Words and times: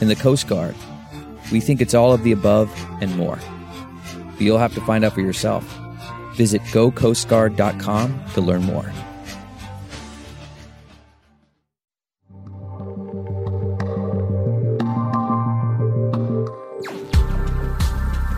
In 0.00 0.08
the 0.08 0.16
Coast 0.16 0.48
Guard, 0.48 0.74
we 1.52 1.60
think 1.60 1.80
it's 1.80 1.94
all 1.94 2.12
of 2.12 2.22
the 2.22 2.32
above 2.32 2.70
and 3.00 3.14
more. 3.16 3.38
But 4.32 4.40
you'll 4.40 4.58
have 4.58 4.74
to 4.74 4.80
find 4.80 5.04
out 5.04 5.12
for 5.12 5.20
yourself. 5.20 5.64
Visit 6.34 6.62
gocoastguard.com 6.62 8.24
to 8.34 8.40
learn 8.40 8.62
more. 8.62 8.90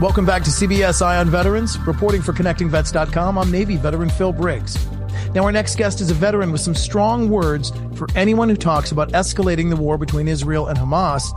Welcome 0.00 0.26
back 0.26 0.42
to 0.42 0.50
CBS 0.50 1.00
Eye 1.00 1.18
on 1.18 1.30
Veterans. 1.30 1.78
Reporting 1.86 2.22
for 2.22 2.32
ConnectingVets.com, 2.32 3.38
I'm 3.38 3.52
Navy 3.52 3.76
veteran 3.76 4.08
Phil 4.08 4.32
Briggs. 4.32 4.91
Now, 5.34 5.44
our 5.44 5.52
next 5.52 5.76
guest 5.76 6.02
is 6.02 6.10
a 6.10 6.14
veteran 6.14 6.52
with 6.52 6.60
some 6.60 6.74
strong 6.74 7.30
words 7.30 7.72
for 7.94 8.06
anyone 8.14 8.50
who 8.50 8.56
talks 8.56 8.92
about 8.92 9.12
escalating 9.12 9.70
the 9.70 9.76
war 9.76 9.96
between 9.96 10.28
Israel 10.28 10.66
and 10.66 10.78
Hamas, 10.78 11.32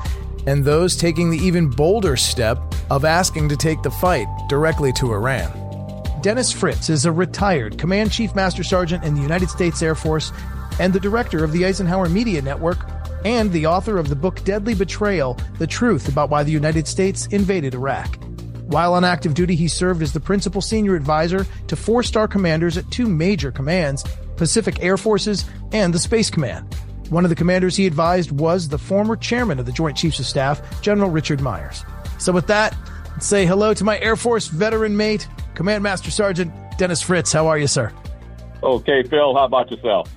and 0.45 0.65
those 0.65 0.97
taking 0.97 1.31
the 1.31 1.37
even 1.37 1.69
bolder 1.69 2.17
step 2.17 2.59
of 2.89 3.05
asking 3.05 3.47
to 3.49 3.55
take 3.55 3.81
the 3.83 3.91
fight 3.91 4.27
directly 4.49 4.91
to 4.93 5.13
Iran. 5.13 5.49
Dennis 6.21 6.51
Fritz 6.51 6.89
is 6.89 7.05
a 7.05 7.11
retired 7.11 7.77
Command 7.77 8.11
Chief 8.11 8.35
Master 8.35 8.63
Sergeant 8.63 9.03
in 9.05 9.15
the 9.15 9.21
United 9.21 9.49
States 9.49 9.81
Air 9.81 9.95
Force 9.95 10.33
and 10.79 10.91
the 10.91 10.99
director 10.99 11.43
of 11.43 11.53
the 11.53 11.65
Eisenhower 11.65 12.09
Media 12.09 12.41
Network 12.41 12.79
and 13.23 13.49
the 13.51 13.65
author 13.65 13.97
of 13.97 14.09
the 14.09 14.15
book 14.15 14.43
Deadly 14.43 14.75
Betrayal 14.75 15.37
The 15.57 15.67
Truth 15.67 16.09
About 16.09 16.29
Why 16.29 16.43
the 16.43 16.51
United 16.51 16.85
States 16.85 17.27
Invaded 17.27 17.73
Iraq. 17.73 18.24
While 18.75 18.95
on 18.95 19.05
active 19.05 19.33
duty, 19.33 19.55
he 19.55 19.69
served 19.69 20.01
as 20.01 20.11
the 20.11 20.19
principal 20.19 20.59
senior 20.59 20.97
advisor 20.97 21.47
to 21.67 21.77
four 21.77 22.03
star 22.03 22.27
commanders 22.27 22.75
at 22.75 22.91
two 22.91 23.07
major 23.07 23.49
commands 23.49 24.03
Pacific 24.35 24.83
Air 24.83 24.97
Forces 24.97 25.45
and 25.71 25.93
the 25.93 25.97
Space 25.97 26.29
Command. 26.29 26.75
One 27.09 27.23
of 27.23 27.29
the 27.29 27.37
commanders 27.37 27.77
he 27.77 27.87
advised 27.87 28.31
was 28.33 28.67
the 28.67 28.77
former 28.77 29.15
chairman 29.15 29.59
of 29.59 29.65
the 29.65 29.71
Joint 29.71 29.95
Chiefs 29.95 30.19
of 30.19 30.25
Staff, 30.25 30.81
General 30.81 31.09
Richard 31.09 31.39
Myers. 31.39 31.85
So, 32.19 32.33
with 32.33 32.47
that, 32.47 32.75
let's 33.11 33.25
say 33.25 33.45
hello 33.45 33.73
to 33.73 33.85
my 33.85 33.97
Air 33.99 34.17
Force 34.17 34.47
veteran 34.47 34.97
mate, 34.97 35.25
Command 35.53 35.81
Master 35.81 36.11
Sergeant 36.11 36.51
Dennis 36.77 37.01
Fritz. 37.01 37.31
How 37.31 37.47
are 37.47 37.57
you, 37.57 37.67
sir? 37.67 37.93
Okay, 38.61 39.03
Phil, 39.03 39.33
how 39.35 39.45
about 39.45 39.71
yourself? 39.71 40.09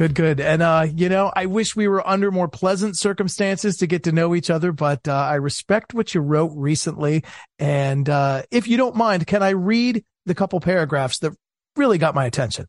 Good, 0.00 0.14
good. 0.14 0.40
And, 0.40 0.62
uh, 0.62 0.86
you 0.90 1.10
know, 1.10 1.30
I 1.36 1.44
wish 1.44 1.76
we 1.76 1.86
were 1.86 2.08
under 2.08 2.30
more 2.30 2.48
pleasant 2.48 2.96
circumstances 2.96 3.76
to 3.76 3.86
get 3.86 4.04
to 4.04 4.12
know 4.12 4.34
each 4.34 4.48
other, 4.48 4.72
but, 4.72 5.06
uh, 5.06 5.12
I 5.12 5.34
respect 5.34 5.92
what 5.92 6.14
you 6.14 6.22
wrote 6.22 6.52
recently. 6.54 7.22
And, 7.58 8.08
uh, 8.08 8.44
if 8.50 8.66
you 8.66 8.78
don't 8.78 8.96
mind, 8.96 9.26
can 9.26 9.42
I 9.42 9.50
read 9.50 10.02
the 10.24 10.34
couple 10.34 10.58
paragraphs 10.58 11.18
that 11.18 11.32
really 11.76 11.98
got 11.98 12.14
my 12.14 12.24
attention? 12.24 12.64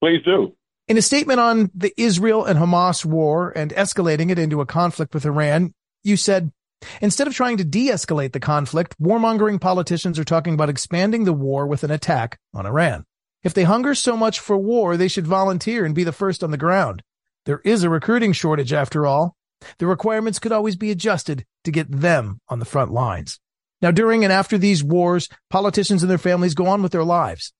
Please 0.00 0.22
do. 0.24 0.54
In 0.86 0.96
a 0.96 1.02
statement 1.02 1.40
on 1.40 1.72
the 1.74 1.92
Israel 1.96 2.44
and 2.44 2.56
Hamas 2.56 3.04
war 3.04 3.52
and 3.56 3.72
escalating 3.72 4.30
it 4.30 4.38
into 4.38 4.60
a 4.60 4.66
conflict 4.66 5.12
with 5.12 5.26
Iran, 5.26 5.74
you 6.04 6.16
said, 6.16 6.52
instead 7.00 7.26
of 7.26 7.34
trying 7.34 7.56
to 7.56 7.64
de-escalate 7.64 8.32
the 8.32 8.38
conflict, 8.38 8.94
warmongering 9.02 9.60
politicians 9.60 10.20
are 10.20 10.24
talking 10.24 10.54
about 10.54 10.70
expanding 10.70 11.24
the 11.24 11.32
war 11.32 11.66
with 11.66 11.82
an 11.82 11.90
attack 11.90 12.38
on 12.54 12.64
Iran. 12.64 13.06
If 13.42 13.54
they 13.54 13.64
hunger 13.64 13.94
so 13.94 14.16
much 14.16 14.38
for 14.38 14.56
war, 14.56 14.96
they 14.96 15.08
should 15.08 15.26
volunteer 15.26 15.84
and 15.84 15.94
be 15.94 16.04
the 16.04 16.12
first 16.12 16.44
on 16.44 16.50
the 16.50 16.58
ground. 16.58 17.02
There 17.46 17.60
is 17.64 17.82
a 17.82 17.90
recruiting 17.90 18.32
shortage 18.32 18.72
after 18.72 19.06
all. 19.06 19.36
The 19.78 19.86
requirements 19.86 20.38
could 20.38 20.52
always 20.52 20.76
be 20.76 20.90
adjusted 20.90 21.46
to 21.64 21.70
get 21.70 21.90
them 21.90 22.40
on 22.48 22.58
the 22.58 22.64
front 22.64 22.92
lines. 22.92 23.40
Now, 23.82 23.90
during 23.90 24.24
and 24.24 24.32
after 24.32 24.58
these 24.58 24.84
wars, 24.84 25.28
politicians 25.48 26.02
and 26.02 26.10
their 26.10 26.18
families 26.18 26.54
go 26.54 26.66
on 26.66 26.82
with 26.82 26.92
their 26.92 27.04
lives. 27.04 27.52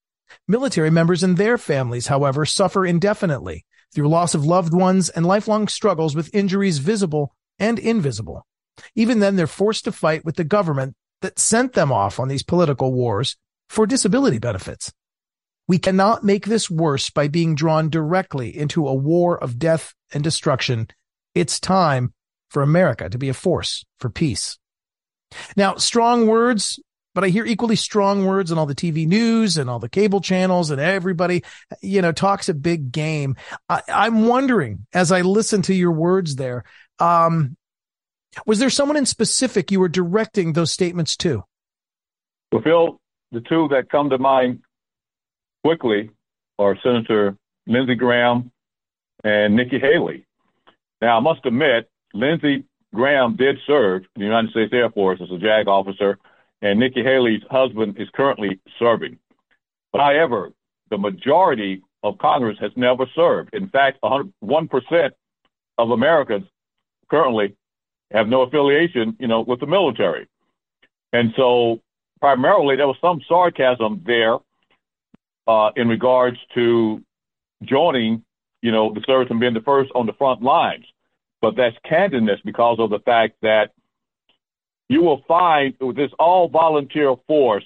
Military 0.47 0.91
members 0.91 1.23
and 1.23 1.37
their 1.37 1.57
families, 1.57 2.09
however, 2.09 2.45
suffer 2.45 2.85
indefinitely 2.85 3.65
through 3.95 4.09
loss 4.09 4.35
of 4.35 4.45
loved 4.45 4.73
ones 4.73 5.09
and 5.09 5.27
lifelong 5.27 5.67
struggles 5.67 6.15
with 6.15 6.35
injuries 6.35 6.79
visible 6.79 7.35
and 7.59 7.79
invisible. 7.79 8.47
Even 8.95 9.21
then, 9.21 9.37
they're 9.37 9.47
forced 9.47 9.85
to 9.85 9.93
fight 9.93 10.25
with 10.25 10.37
the 10.37 10.45
government 10.45 10.95
that 11.23 11.39
sent 11.39 11.73
them 11.73 11.91
off 11.91 12.21
on 12.21 12.29
these 12.29 12.43
political 12.43 12.93
wars 12.93 13.37
for 13.69 13.87
disability 13.87 14.39
benefits. 14.39 14.93
We 15.71 15.79
cannot 15.79 16.25
make 16.25 16.47
this 16.47 16.69
worse 16.69 17.11
by 17.11 17.29
being 17.29 17.55
drawn 17.55 17.91
directly 17.91 18.49
into 18.59 18.89
a 18.89 18.93
war 18.93 19.39
of 19.41 19.57
death 19.57 19.95
and 20.13 20.25
destruction. 20.25 20.89
It's 21.33 21.61
time 21.61 22.13
for 22.49 22.61
America 22.61 23.09
to 23.09 23.17
be 23.17 23.29
a 23.29 23.35
force 23.35 23.85
for 24.01 24.11
peace. 24.11 24.59
Now, 25.57 25.77
strong 25.77 26.27
words, 26.27 26.81
but 27.15 27.23
I 27.23 27.29
hear 27.29 27.47
equally 27.47 27.77
strong 27.77 28.27
words 28.27 28.51
on 28.51 28.59
all 28.59 28.67
the 28.67 28.75
TV 28.75 29.07
news 29.07 29.57
and 29.57 29.71
all 29.71 29.79
the 29.79 29.89
cable 29.89 30.21
channels 30.21 30.73
and 30.73 30.81
everybody, 30.81 31.45
you 31.81 32.03
know, 32.03 32.11
talks 32.11 32.49
a 32.49 32.55
big 32.55 32.91
game. 32.91 33.37
I, 33.69 33.83
am 33.87 34.27
wondering 34.27 34.89
as 34.93 35.13
I 35.13 35.21
listen 35.21 35.63
to 35.63 35.73
your 35.73 35.93
words 35.93 36.35
there, 36.35 36.65
um, 36.99 37.57
was 38.45 38.59
there 38.59 38.71
someone 38.71 38.97
in 38.97 39.07
specific 39.07 39.71
you 39.71 39.79
were 39.79 39.89
directing 39.89 40.53
those 40.53 40.73
statements 40.73 41.17
to? 41.19 41.45
Well, 42.51 42.63
Phil, 42.63 43.01
the 43.31 43.41
two 43.43 43.69
that 43.69 43.89
come 43.89 44.11
to 44.11 44.19
mind 44.19 44.65
quickly 45.65 46.11
are 46.59 46.77
Senator 46.83 47.37
Lindsey 47.67 47.95
Graham 47.95 48.51
and 49.25 49.57
Nikki 49.57 49.79
Haley. 49.79 50.27
Now, 51.01 51.17
I 51.17 51.21
must 51.21 51.45
admit, 51.47 51.89
Lindsey 52.13 52.65
Graham 52.95 53.37
did 53.37 53.59
serve 53.67 54.03
in 54.17 54.21
the 54.21 54.27
United 54.27 54.51
States 54.51 54.73
Air 54.73 54.91
Force 54.91 55.21
as 55.23 55.31
a 55.31 55.39
JAG 55.39 55.69
officer, 55.69 56.19
and 56.63 56.79
Nikki 56.79 57.03
Haley's 57.03 57.43
husband 57.51 57.97
is 57.99 58.09
currently 58.15 58.61
serving. 58.79 59.19
However, 59.95 60.53
the 60.91 60.99
majority 60.99 61.83
of 62.03 62.19
Congress 62.19 62.59
has 62.61 62.73
never 62.77 63.07
served. 63.15 63.55
In 63.55 63.69
fact, 63.69 63.99
1% 64.03 65.11
of 65.79 65.91
Americans 65.91 66.47
currently 67.11 67.57
have 68.11 68.29
no 68.29 68.43
affiliation, 68.43 69.17
you 69.21 69.29
know, 69.29 69.41
with 69.41 69.61
the 69.61 69.67
military. 69.67 70.27
And 71.13 71.33
so 71.37 71.81
primarily 72.21 72.77
there 72.77 72.87
was 72.87 72.97
some 73.01 73.21
sarcasm 73.29 74.03
there 74.05 74.39
uh, 75.51 75.73
in 75.75 75.89
regards 75.89 76.39
to 76.55 77.03
joining, 77.65 78.23
you 78.63 78.71
know, 78.71 78.95
the 78.95 79.03
service 79.05 79.27
and 79.31 79.41
being 79.41 79.55
the 79.55 79.61
first 79.61 79.91
on 79.97 80.07
the 80.07 80.13
front 80.13 80.43
lines. 80.43 80.85
But 81.43 81.57
that's 81.57 81.77
candidness 81.91 82.41
because 82.45 82.79
of 82.79 82.91
the 82.91 83.01
fact 83.01 83.35
that 83.43 83.73
you 84.89 85.03
will 85.03 85.25
find 85.27 85.75
with 85.81 85.97
this 85.97 86.13
all 86.21 86.49
volunteer 86.49 87.17
force, 87.27 87.65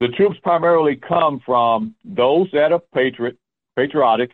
the 0.00 0.08
troops 0.08 0.36
primarily 0.42 0.96
come 0.96 1.40
from 1.46 1.94
those 2.04 2.48
that 2.52 2.72
are 2.72 2.82
patriot, 2.92 3.38
patriotic, 3.76 4.32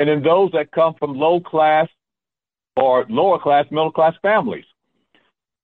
and 0.00 0.08
then 0.08 0.22
those 0.22 0.50
that 0.52 0.72
come 0.72 0.94
from 0.98 1.14
low 1.14 1.38
class 1.38 1.88
or 2.76 3.06
lower 3.08 3.38
class, 3.38 3.66
middle 3.70 3.92
class 3.92 4.14
families. 4.20 4.64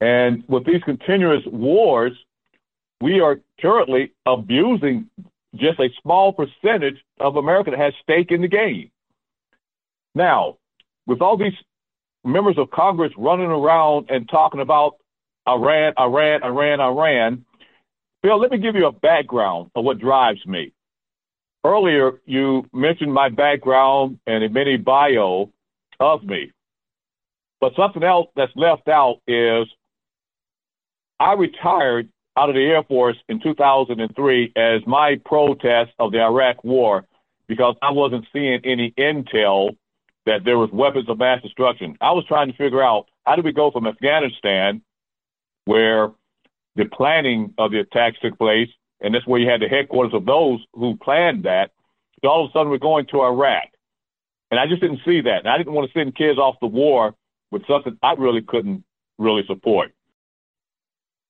And 0.00 0.44
with 0.46 0.64
these 0.64 0.82
continuous 0.84 1.42
wars, 1.46 2.12
we 3.00 3.20
are 3.20 3.40
currently 3.60 4.12
abusing 4.26 5.08
just 5.58 5.80
a 5.80 5.88
small 6.02 6.32
percentage 6.32 7.02
of 7.20 7.36
America 7.36 7.70
that 7.70 7.78
has 7.78 7.94
stake 8.02 8.30
in 8.30 8.42
the 8.42 8.48
game. 8.48 8.90
Now, 10.14 10.58
with 11.06 11.20
all 11.20 11.36
these 11.36 11.52
members 12.24 12.58
of 12.58 12.70
Congress 12.70 13.12
running 13.16 13.46
around 13.46 14.10
and 14.10 14.28
talking 14.28 14.60
about 14.60 14.96
Iran, 15.48 15.94
Iran, 15.98 16.42
Iran, 16.42 16.80
Iran. 16.80 17.44
Phil, 18.22 18.38
let 18.38 18.50
me 18.50 18.58
give 18.58 18.74
you 18.74 18.86
a 18.86 18.92
background 18.92 19.70
of 19.74 19.84
what 19.84 19.98
drives 19.98 20.44
me. 20.46 20.72
Earlier, 21.64 22.20
you 22.26 22.64
mentioned 22.72 23.12
my 23.12 23.28
background 23.28 24.18
and 24.26 24.42
a 24.42 24.48
mini 24.48 24.76
bio 24.76 25.52
of 26.00 26.24
me. 26.24 26.52
But 27.60 27.72
something 27.76 28.02
else 28.02 28.28
that's 28.36 28.52
left 28.56 28.88
out 28.88 29.20
is 29.26 29.66
I 31.18 31.32
retired 31.34 32.08
out 32.36 32.48
of 32.48 32.54
the 32.54 32.62
Air 32.62 32.82
Force 32.82 33.16
in 33.28 33.40
2003 33.40 34.52
as 34.56 34.82
my 34.86 35.20
protest 35.24 35.92
of 35.98 36.12
the 36.12 36.20
Iraq 36.20 36.62
War 36.64 37.04
because 37.48 37.76
I 37.82 37.92
wasn't 37.92 38.26
seeing 38.32 38.60
any 38.64 38.92
intel 38.98 39.76
that 40.26 40.44
there 40.44 40.58
was 40.58 40.70
weapons 40.72 41.08
of 41.08 41.18
mass 41.18 41.42
destruction. 41.42 41.96
I 42.00 42.12
was 42.12 42.24
trying 42.26 42.50
to 42.50 42.56
figure 42.56 42.82
out 42.82 43.06
how 43.24 43.36
did 43.36 43.44
we 43.44 43.52
go 43.52 43.70
from 43.70 43.86
Afghanistan, 43.86 44.82
where 45.64 46.10
the 46.74 46.84
planning 46.84 47.54
of 47.58 47.70
the 47.70 47.80
attacks 47.80 48.18
took 48.20 48.36
place, 48.38 48.68
and 49.00 49.14
that's 49.14 49.26
where 49.26 49.40
you 49.40 49.48
had 49.48 49.60
the 49.60 49.68
headquarters 49.68 50.14
of 50.14 50.26
those 50.26 50.60
who 50.74 50.96
planned 50.96 51.44
that. 51.44 51.70
to 52.22 52.28
all 52.28 52.44
of 52.44 52.50
a 52.50 52.52
sudden, 52.52 52.70
we're 52.70 52.78
going 52.78 53.06
to 53.06 53.22
Iraq. 53.22 53.68
And 54.50 54.60
I 54.60 54.66
just 54.66 54.80
didn't 54.80 55.00
see 55.04 55.20
that. 55.22 55.40
And 55.40 55.48
I 55.48 55.56
didn't 55.58 55.72
want 55.72 55.90
to 55.90 55.98
send 55.98 56.14
kids 56.14 56.38
off 56.38 56.56
the 56.60 56.66
war 56.66 57.14
with 57.50 57.66
something 57.66 57.96
I 58.02 58.12
really 58.12 58.42
couldn't 58.42 58.84
really 59.18 59.44
support. 59.46 59.92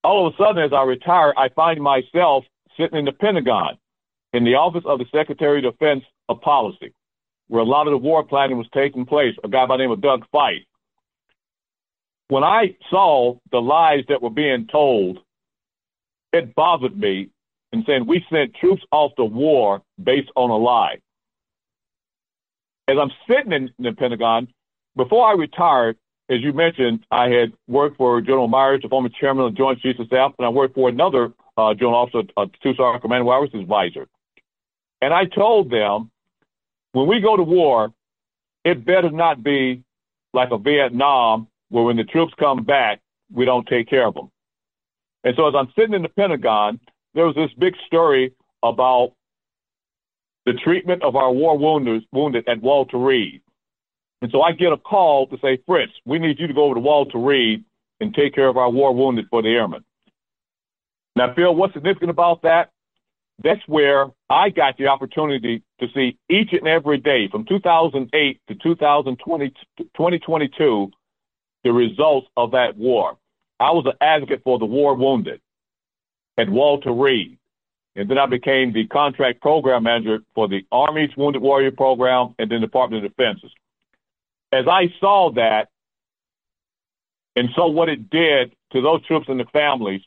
All 0.07 0.25
of 0.25 0.33
a 0.33 0.37
sudden, 0.37 0.63
as 0.63 0.71
I 0.71 0.83
retire, 0.83 1.33
I 1.35 1.49
find 1.49 1.81
myself 1.81 2.45
sitting 2.77 2.97
in 2.97 3.03
the 3.03 3.11
Pentagon 3.11 3.77
in 4.31 4.45
the 4.45 4.55
office 4.55 4.85
of 4.85 4.99
the 4.99 5.05
Secretary 5.13 5.57
of 5.57 5.73
Defense 5.73 6.05
of 6.29 6.39
Policy, 6.39 6.93
where 7.49 7.61
a 7.61 7.65
lot 7.65 7.87
of 7.87 7.91
the 7.91 7.97
war 7.97 8.23
planning 8.23 8.57
was 8.57 8.67
taking 8.73 9.05
place, 9.05 9.35
a 9.43 9.49
guy 9.49 9.65
by 9.65 9.75
the 9.75 9.83
name 9.83 9.91
of 9.91 9.99
Doug 9.99 10.23
Feith. 10.33 10.65
When 12.29 12.45
I 12.45 12.77
saw 12.89 13.35
the 13.51 13.59
lies 13.59 14.05
that 14.07 14.21
were 14.21 14.29
being 14.29 14.67
told, 14.71 15.19
it 16.31 16.55
bothered 16.55 16.97
me 16.97 17.27
and 17.73 17.83
saying 17.85 18.07
we 18.07 18.25
sent 18.31 18.55
troops 18.55 18.83
off 18.93 19.11
the 19.17 19.25
war 19.25 19.81
based 20.01 20.31
on 20.37 20.49
a 20.51 20.57
lie. 20.57 20.99
As 22.87 22.95
I'm 22.97 23.11
sitting 23.29 23.51
in 23.51 23.71
the 23.77 23.91
Pentagon, 23.91 24.47
before 24.95 25.27
I 25.27 25.33
retired, 25.33 25.97
as 26.29 26.41
you 26.41 26.51
mentioned, 26.53 27.05
I 27.09 27.29
had 27.29 27.53
worked 27.67 27.97
for 27.97 28.19
General 28.21 28.47
Myers, 28.47 28.81
the 28.81 28.89
former 28.89 29.09
chairman 29.09 29.45
of 29.45 29.53
the 29.53 29.57
Joint 29.57 29.79
Chiefs 29.79 29.99
of 29.99 30.07
Staff, 30.07 30.33
and 30.37 30.45
I 30.45 30.49
worked 30.49 30.75
for 30.75 30.89
another 30.89 31.31
uh, 31.57 31.73
general 31.73 31.95
officer, 31.95 32.23
a 32.35 32.47
two-star 32.61 32.99
commander 32.99 33.25
where 33.25 33.37
I 33.37 33.39
was 33.39 33.51
his 33.51 33.61
advisor. 33.61 34.07
And 35.01 35.13
I 35.13 35.25
told 35.25 35.71
them, 35.71 36.11
when 36.91 37.07
we 37.07 37.21
go 37.21 37.37
to 37.37 37.43
war, 37.43 37.93
it 38.65 38.85
better 38.85 39.09
not 39.09 39.43
be 39.43 39.83
like 40.33 40.49
a 40.51 40.57
Vietnam 40.57 41.47
where 41.69 41.83
when 41.83 41.97
the 41.97 42.03
troops 42.03 42.33
come 42.37 42.63
back, 42.63 42.99
we 43.31 43.45
don't 43.45 43.67
take 43.67 43.89
care 43.89 44.07
of 44.07 44.13
them. 44.13 44.29
And 45.23 45.35
so 45.35 45.47
as 45.47 45.55
I'm 45.55 45.71
sitting 45.77 45.93
in 45.93 46.01
the 46.01 46.09
Pentagon, 46.09 46.79
there 47.13 47.25
was 47.25 47.35
this 47.35 47.51
big 47.57 47.75
story 47.85 48.33
about 48.63 49.13
the 50.45 50.53
treatment 50.53 51.03
of 51.03 51.15
our 51.15 51.31
war 51.31 51.57
wounded, 51.57 52.05
wounded 52.11 52.47
at 52.47 52.61
Walter 52.61 52.97
Reed. 52.97 53.41
And 54.21 54.31
so 54.31 54.41
I 54.41 54.51
get 54.51 54.73
a 54.73 54.77
call 54.77 55.27
to 55.27 55.37
say, 55.41 55.59
Fritz, 55.65 55.93
we 56.05 56.19
need 56.19 56.39
you 56.39 56.47
to 56.47 56.53
go 56.53 56.65
over 56.65 56.75
to 56.75 56.79
Walter 56.79 57.19
Reed 57.19 57.63
and 57.99 58.13
take 58.13 58.33
care 58.33 58.47
of 58.47 58.57
our 58.57 58.69
war 58.69 58.93
wounded 58.93 59.25
for 59.29 59.41
the 59.41 59.49
airmen. 59.49 59.83
Now, 61.15 61.33
Phil, 61.33 61.55
what's 61.55 61.73
significant 61.73 62.11
about 62.11 62.43
that? 62.43 62.71
That's 63.43 63.61
where 63.67 64.07
I 64.29 64.49
got 64.49 64.77
the 64.77 64.87
opportunity 64.87 65.63
to 65.79 65.87
see 65.93 66.17
each 66.29 66.53
and 66.53 66.67
every 66.67 66.97
day 66.97 67.27
from 67.29 67.45
2008 67.45 68.41
to 68.47 68.55
2020, 68.55 69.49
2022 69.77 70.91
the 71.63 71.71
results 71.71 72.27
of 72.37 72.51
that 72.51 72.77
war. 72.77 73.17
I 73.59 73.71
was 73.71 73.85
an 73.85 73.93
advocate 73.99 74.41
for 74.43 74.59
the 74.59 74.65
war 74.65 74.95
wounded 74.95 75.41
at 76.37 76.49
Walter 76.49 76.91
Reed. 76.91 77.37
And 77.95 78.09
then 78.09 78.19
I 78.19 78.27
became 78.27 78.73
the 78.73 78.85
contract 78.87 79.41
program 79.41 79.83
manager 79.83 80.19
for 80.35 80.47
the 80.47 80.61
Army's 80.71 81.09
Wounded 81.17 81.41
Warrior 81.41 81.71
Program 81.71 82.35
and 82.37 82.49
then 82.49 82.61
Department 82.61 83.03
of 83.03 83.11
Defense. 83.11 83.41
As 84.51 84.65
I 84.67 84.93
saw 84.99 85.31
that, 85.33 85.69
and 87.37 87.49
saw 87.53 87.69
what 87.69 87.87
it 87.87 88.09
did 88.09 88.51
to 88.73 88.81
those 88.81 89.05
troops 89.05 89.27
and 89.29 89.39
the 89.39 89.45
families 89.53 90.01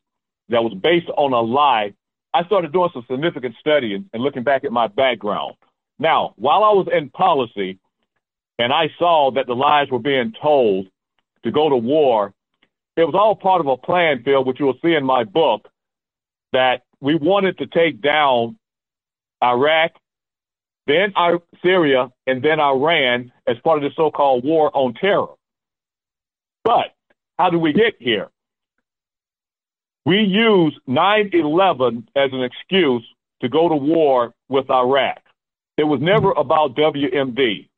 that 0.49 0.65
was 0.65 0.75
based 0.75 1.09
on 1.17 1.33
a 1.33 1.41
lie, 1.41 1.95
I 2.35 2.45
started 2.45 2.73
doing 2.73 2.91
some 2.93 3.07
significant 3.09 3.55
studying 3.61 4.11
and 4.13 4.23
looking 4.23 4.43
back 4.43 4.65
at 4.65 4.73
my 4.73 4.89
background. 4.89 5.55
Now, 6.01 6.35
while 6.37 6.65
I 6.65 6.73
was 6.73 6.89
in 6.93 7.09
policy 7.11 7.79
and 8.59 8.73
I 8.73 8.91
saw 8.99 9.31
that 9.37 9.47
the 9.47 9.55
lies 9.55 9.89
were 9.91 10.01
being 10.01 10.35
told 10.43 10.89
to 11.45 11.53
go 11.53 11.69
to 11.69 11.77
war, 11.77 12.35
it 12.97 13.05
was 13.05 13.15
all 13.15 13.37
part 13.37 13.61
of 13.61 13.69
a 13.69 13.77
plan, 13.77 14.23
Phil, 14.25 14.45
which 14.45 14.59
you 14.59 14.67
will 14.67 14.79
see 14.83 14.95
in 14.95 15.05
my 15.05 15.23
book, 15.23 15.69
that 16.53 16.83
we 17.01 17.15
wanted 17.15 17.59
to 17.59 17.67
take 17.67 18.03
down 18.03 18.59
Iraq, 19.43 19.93
then 20.87 21.13
Syria, 21.63 22.11
and 22.27 22.43
then 22.43 22.61
Iran 22.61 23.33
as 23.47 23.57
part 23.63 23.83
of 23.83 23.91
the 23.91 23.95
so-called 23.95 24.45
war 24.45 24.71
on 24.75 24.95
terror. 24.95 25.35
But 26.65 26.95
how 27.39 27.51
did 27.51 27.59
we 27.59 27.73
get 27.73 27.95
here? 27.99 28.29
We 30.05 30.21
used 30.21 30.79
9-11 30.89 32.09
as 32.17 32.31
an 32.33 32.43
excuse 32.43 33.07
to 33.43 33.49
go 33.49 33.69
to 33.69 33.75
war 33.75 34.35
with 34.49 34.71
Iraq. 34.71 35.21
It 35.77 35.85
was 35.85 36.01
never 36.01 36.33
about 36.33 36.75
WMD. 36.75 37.69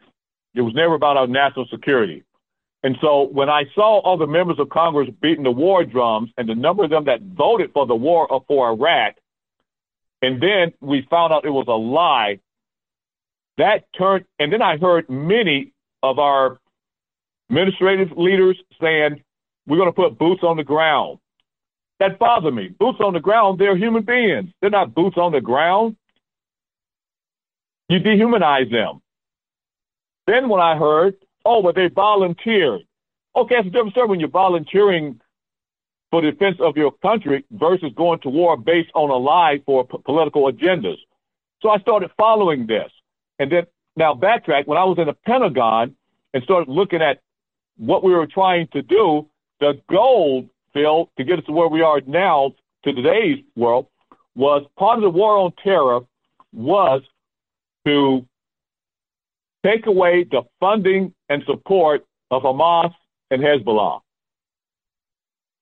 It 0.55 0.61
was 0.61 0.75
never 0.75 0.95
about 0.95 1.17
our 1.17 1.27
national 1.27 1.67
security. 1.67 2.25
And 2.83 2.97
so 3.01 3.29
when 3.29 3.49
I 3.49 3.65
saw 3.75 4.01
all 4.01 4.19
the 4.19 4.27
members 4.27 4.59
of 4.59 4.69
Congress 4.69 5.09
beating 5.21 5.45
the 5.45 5.53
war 5.53 5.85
drums 5.85 6.31
and 6.37 6.49
the 6.49 6.55
number 6.55 6.83
of 6.85 6.91
them 6.91 7.05
that 7.05 7.23
voted 7.23 7.73
for 7.73 7.87
the 7.87 7.95
war 7.95 8.27
for 8.49 8.71
Iraq, 8.71 9.15
and 10.21 10.43
then 10.43 10.73
we 10.81 11.07
found 11.09 11.33
out 11.33 11.45
it 11.45 11.51
was 11.51 11.67
a 11.69 11.73
lie, 11.73 12.41
that 13.59 13.85
turned, 13.97 14.25
and 14.39 14.53
then 14.53 14.63
I 14.63 14.77
heard 14.79 15.09
many 15.09 15.73
of 16.03 16.19
our 16.19 16.59
administrative 17.51 18.17
leaders 18.17 18.59
saying, 18.81 19.23
we're 19.67 19.77
going 19.77 19.89
to 19.89 19.93
put 19.93 20.19
boots 20.19 20.43
on 20.43 20.57
the 20.57 20.65
ground. 20.65 21.19
That 22.01 22.19
bothered 22.19 22.55
me. 22.55 22.69
Boots 22.79 22.99
on 23.01 23.13
the 23.13 23.21
ground, 23.21 23.61
they're 23.61 23.77
human 23.77 24.03
beings. 24.03 24.51
They're 24.61 24.71
not 24.71 24.95
boots 24.95 25.17
on 25.17 25.33
the 25.33 25.41
ground. 25.41 25.97
You 27.89 28.01
dehumanize 28.01 28.71
them. 28.71 29.01
Then 30.27 30.49
when 30.49 30.61
I 30.61 30.77
heard 30.77 31.15
Oh, 31.45 31.63
but 31.63 31.75
they 31.75 31.89
volunteered. 31.89 32.83
Okay, 33.35 33.57
it's 33.57 33.67
a 33.69 33.71
different 33.71 33.93
story 33.93 34.09
when 34.09 34.21
you're 34.21 34.29
volunteering 34.29 35.21
for 36.11 36.21
the 36.21 36.31
defense 36.31 36.57
of 36.61 36.77
your 36.77 36.93
country 37.03 37.45
versus 37.51 37.91
going 37.97 38.21
to 38.21 38.29
war 38.29 38.57
based 38.57 38.91
on 38.95 39.11
a 39.11 39.17
lie 39.17 39.61
for 39.65 39.87
p- 39.87 39.97
political 40.05 40.51
agendas. 40.53 40.99
So 41.63 41.71
I 41.71 41.79
started 41.79 42.11
following 42.17 42.67
this. 42.67 42.91
And 43.43 43.51
then 43.51 43.67
now 43.97 44.15
backtrack, 44.15 44.69
when 44.69 44.79
I 44.79 44.85
was 44.85 44.99
in 44.99 45.09
the 45.09 45.15
Pentagon 45.15 45.97
and 46.33 46.45
started 46.45 46.71
looking 46.71 47.03
at 47.03 47.21
what 47.77 48.05
we 48.05 48.15
were 48.15 48.29
trying 48.29 48.69
to 48.69 48.83
do, 48.83 49.29
the 49.59 49.81
goal, 49.91 50.49
Phil, 50.73 51.11
to 51.17 51.25
get 51.25 51.41
us 51.41 51.45
to 51.47 51.53
where 51.53 51.67
we 51.67 51.83
are 51.83 52.01
now 52.07 52.55
to 52.85 52.93
today's 52.93 53.43
world 53.57 53.89
was 54.37 54.65
part 54.79 54.99
of 54.99 55.03
the 55.03 55.11
war 55.11 55.39
on 55.39 55.53
terror 55.61 56.03
was 56.53 57.03
to 57.85 58.25
take 59.67 59.87
away 59.87 60.23
the 60.23 60.43
funding 60.61 61.13
and 61.29 61.43
support 61.45 62.07
of 62.31 62.43
Hamas 62.43 62.95
and 63.33 63.43
Hezbollah. 63.43 64.03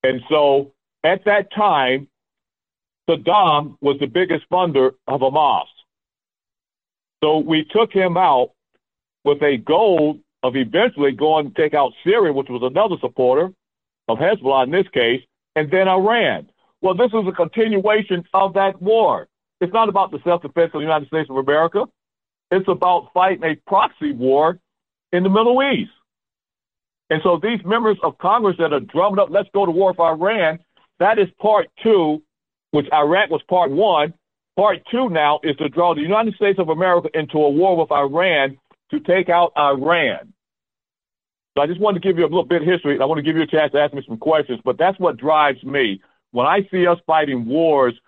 And 0.02 0.20
so 0.28 0.72
at 1.02 1.24
that 1.24 1.50
time, 1.50 2.08
Saddam 3.08 3.78
was 3.80 3.98
the 3.98 4.06
biggest 4.06 4.44
funder 4.50 4.92
of 5.08 5.20
Hamas. 5.22 5.64
So 7.22 7.38
we 7.38 7.64
took 7.64 7.92
him 7.92 8.16
out 8.16 8.50
with 9.24 9.42
a 9.42 9.58
goal 9.58 10.18
of 10.42 10.56
eventually 10.56 11.12
going 11.12 11.52
to 11.52 11.62
take 11.62 11.74
out 11.74 11.92
Syria, 12.02 12.32
which 12.32 12.48
was 12.48 12.62
another 12.62 12.96
supporter 13.00 13.50
of 14.08 14.18
Hezbollah 14.18 14.64
in 14.64 14.70
this 14.70 14.88
case, 14.92 15.22
and 15.54 15.70
then 15.70 15.88
Iran. 15.88 16.48
Well, 16.80 16.94
this 16.94 17.10
is 17.12 17.26
a 17.28 17.32
continuation 17.32 18.24
of 18.32 18.54
that 18.54 18.80
war. 18.80 19.28
It's 19.60 19.72
not 19.72 19.90
about 19.90 20.10
the 20.10 20.18
self 20.24 20.42
defense 20.42 20.70
of 20.72 20.80
the 20.80 20.86
United 20.86 21.08
States 21.08 21.28
of 21.28 21.36
America. 21.36 21.84
It's 22.50 22.68
about 22.68 23.10
fighting 23.12 23.44
a 23.44 23.56
proxy 23.68 24.12
war 24.12 24.58
in 25.12 25.22
the 25.22 25.28
Middle 25.28 25.62
East. 25.62 25.90
And 27.10 27.20
so 27.22 27.38
these 27.42 27.60
members 27.64 27.98
of 28.02 28.16
Congress 28.18 28.56
that 28.58 28.72
are 28.72 28.80
drumming 28.80 29.18
up, 29.18 29.28
let's 29.30 29.48
go 29.52 29.66
to 29.66 29.72
war 29.72 29.92
for 29.94 30.08
Iran, 30.08 30.60
that 31.00 31.18
is 31.18 31.28
part 31.40 31.68
two, 31.82 32.22
which 32.70 32.86
Iraq 32.92 33.30
was 33.30 33.42
part 33.48 33.70
one. 33.70 34.14
Part 34.60 34.80
two 34.90 35.08
now 35.08 35.40
is 35.42 35.56
to 35.56 35.70
draw 35.70 35.94
the 35.94 36.02
United 36.02 36.34
States 36.34 36.58
of 36.58 36.68
America 36.68 37.08
into 37.14 37.38
a 37.38 37.48
war 37.48 37.78
with 37.78 37.90
Iran 37.90 38.58
to 38.90 39.00
take 39.00 39.30
out 39.30 39.52
Iran. 39.56 40.34
So 41.56 41.62
I 41.62 41.66
just 41.66 41.80
wanted 41.80 42.02
to 42.02 42.06
give 42.06 42.18
you 42.18 42.24
a 42.24 42.28
little 42.28 42.44
bit 42.44 42.60
of 42.60 42.68
history. 42.68 43.00
I 43.00 43.06
want 43.06 43.16
to 43.16 43.22
give 43.22 43.36
you 43.36 43.42
a 43.42 43.46
chance 43.46 43.72
to 43.72 43.80
ask 43.80 43.94
me 43.94 44.02
some 44.06 44.18
questions, 44.18 44.60
but 44.62 44.76
that's 44.76 45.00
what 45.00 45.16
drives 45.16 45.64
me. 45.64 46.02
When 46.32 46.46
I 46.46 46.68
see 46.70 46.86
us 46.86 46.98
fighting 47.06 47.46
wars 47.46 47.98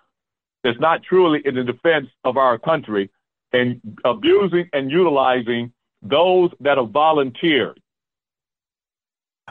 that's 0.63 0.79
not 0.79 1.03
truly 1.03 1.41
in 1.43 1.55
the 1.55 1.65
defense 1.65 2.09
of 2.23 2.37
our 2.37 2.59
country, 2.59 3.11
and 3.55 3.81
abusing 4.05 4.69
and 4.75 4.91
utilizing 4.91 5.73
those 6.03 6.51
that 6.61 6.77
have 6.77 6.91
volunteered. 6.91 7.81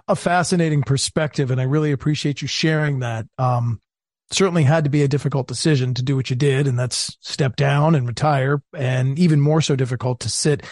A 0.07 0.15
fascinating 0.15 0.83
perspective, 0.83 1.49
and 1.49 1.59
I 1.59 1.63
really 1.63 1.93
appreciate 1.93 2.43
you 2.43 2.47
sharing 2.47 2.99
that. 2.99 3.25
Um, 3.39 3.81
certainly 4.31 4.63
had 4.63 4.85
to 4.85 4.89
be 4.89 5.03
a 5.03 5.07
difficult 5.07 5.47
decision 5.47 5.93
to 5.93 6.03
do 6.03 6.15
what 6.15 6.29
you 6.29 6.35
did, 6.35 6.67
and 6.67 6.79
that's 6.79 7.17
step 7.21 7.55
down 7.55 7.95
and 7.95 8.07
retire, 8.07 8.61
and 8.75 9.19
even 9.19 9.39
more 9.39 9.61
so 9.61 9.75
difficult 9.75 10.21
to 10.21 10.29
sit 10.29 10.63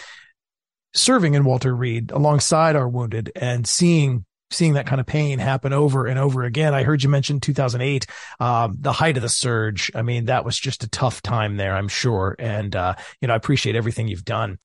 serving 0.92 1.34
in 1.34 1.44
Walter 1.44 1.74
Reed 1.74 2.10
alongside 2.10 2.74
our 2.74 2.88
wounded 2.88 3.30
and 3.36 3.66
seeing 3.66 4.24
seeing 4.52 4.72
that 4.72 4.86
kind 4.86 5.00
of 5.00 5.06
pain 5.06 5.38
happen 5.38 5.72
over 5.72 6.06
and 6.06 6.18
over 6.18 6.42
again. 6.42 6.74
I 6.74 6.82
heard 6.82 7.04
you 7.04 7.08
mention 7.08 7.38
2008, 7.38 8.06
um, 8.40 8.76
the 8.80 8.92
height 8.92 9.16
of 9.16 9.22
the 9.22 9.28
surge. 9.28 9.92
I 9.94 10.02
mean, 10.02 10.24
that 10.24 10.44
was 10.44 10.58
just 10.58 10.82
a 10.82 10.88
tough 10.88 11.22
time 11.22 11.56
there, 11.56 11.76
I'm 11.76 11.86
sure. 11.86 12.34
And, 12.36 12.74
uh, 12.74 12.96
you 13.20 13.28
know, 13.28 13.34
I 13.34 13.36
appreciate 13.36 13.76
everything 13.76 14.08
you've 14.08 14.24
done. 14.24 14.58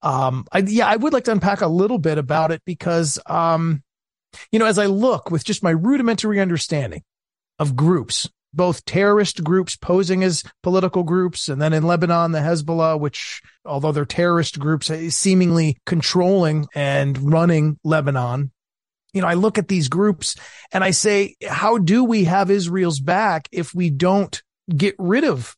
Um, 0.00 0.46
I, 0.52 0.58
yeah, 0.58 0.86
I 0.86 0.94
would 0.94 1.12
like 1.12 1.24
to 1.24 1.32
unpack 1.32 1.60
a 1.60 1.66
little 1.66 1.98
bit 1.98 2.18
about 2.18 2.52
it 2.52 2.62
because, 2.64 3.18
um, 3.26 3.82
you 4.52 4.60
know, 4.60 4.66
as 4.66 4.78
I 4.78 4.86
look 4.86 5.30
with 5.32 5.44
just 5.44 5.62
my 5.62 5.70
rudimentary 5.70 6.38
understanding 6.38 7.02
of 7.58 7.76
groups 7.76 8.30
both 8.54 8.84
terrorist 8.84 9.42
groups 9.42 9.76
posing 9.76 10.22
as 10.22 10.42
political 10.62 11.02
groups, 11.02 11.48
and 11.48 11.60
then 11.60 11.72
in 11.72 11.84
Lebanon, 11.84 12.32
the 12.32 12.40
Hezbollah, 12.40 12.98
which, 12.98 13.42
although 13.64 13.92
they're 13.92 14.04
terrorist 14.04 14.58
groups, 14.58 14.90
eh, 14.90 15.10
seemingly 15.10 15.78
controlling 15.86 16.66
and 16.74 17.32
running 17.32 17.78
Lebanon. 17.84 18.50
You 19.12 19.20
know, 19.20 19.28
I 19.28 19.34
look 19.34 19.58
at 19.58 19.68
these 19.68 19.88
groups 19.88 20.36
and 20.72 20.82
I 20.82 20.90
say, 20.90 21.36
how 21.46 21.76
do 21.76 22.02
we 22.02 22.24
have 22.24 22.50
Israel's 22.50 23.00
back 23.00 23.46
if 23.52 23.74
we 23.74 23.90
don't 23.90 24.42
get 24.74 24.94
rid 24.98 25.24
of 25.24 25.54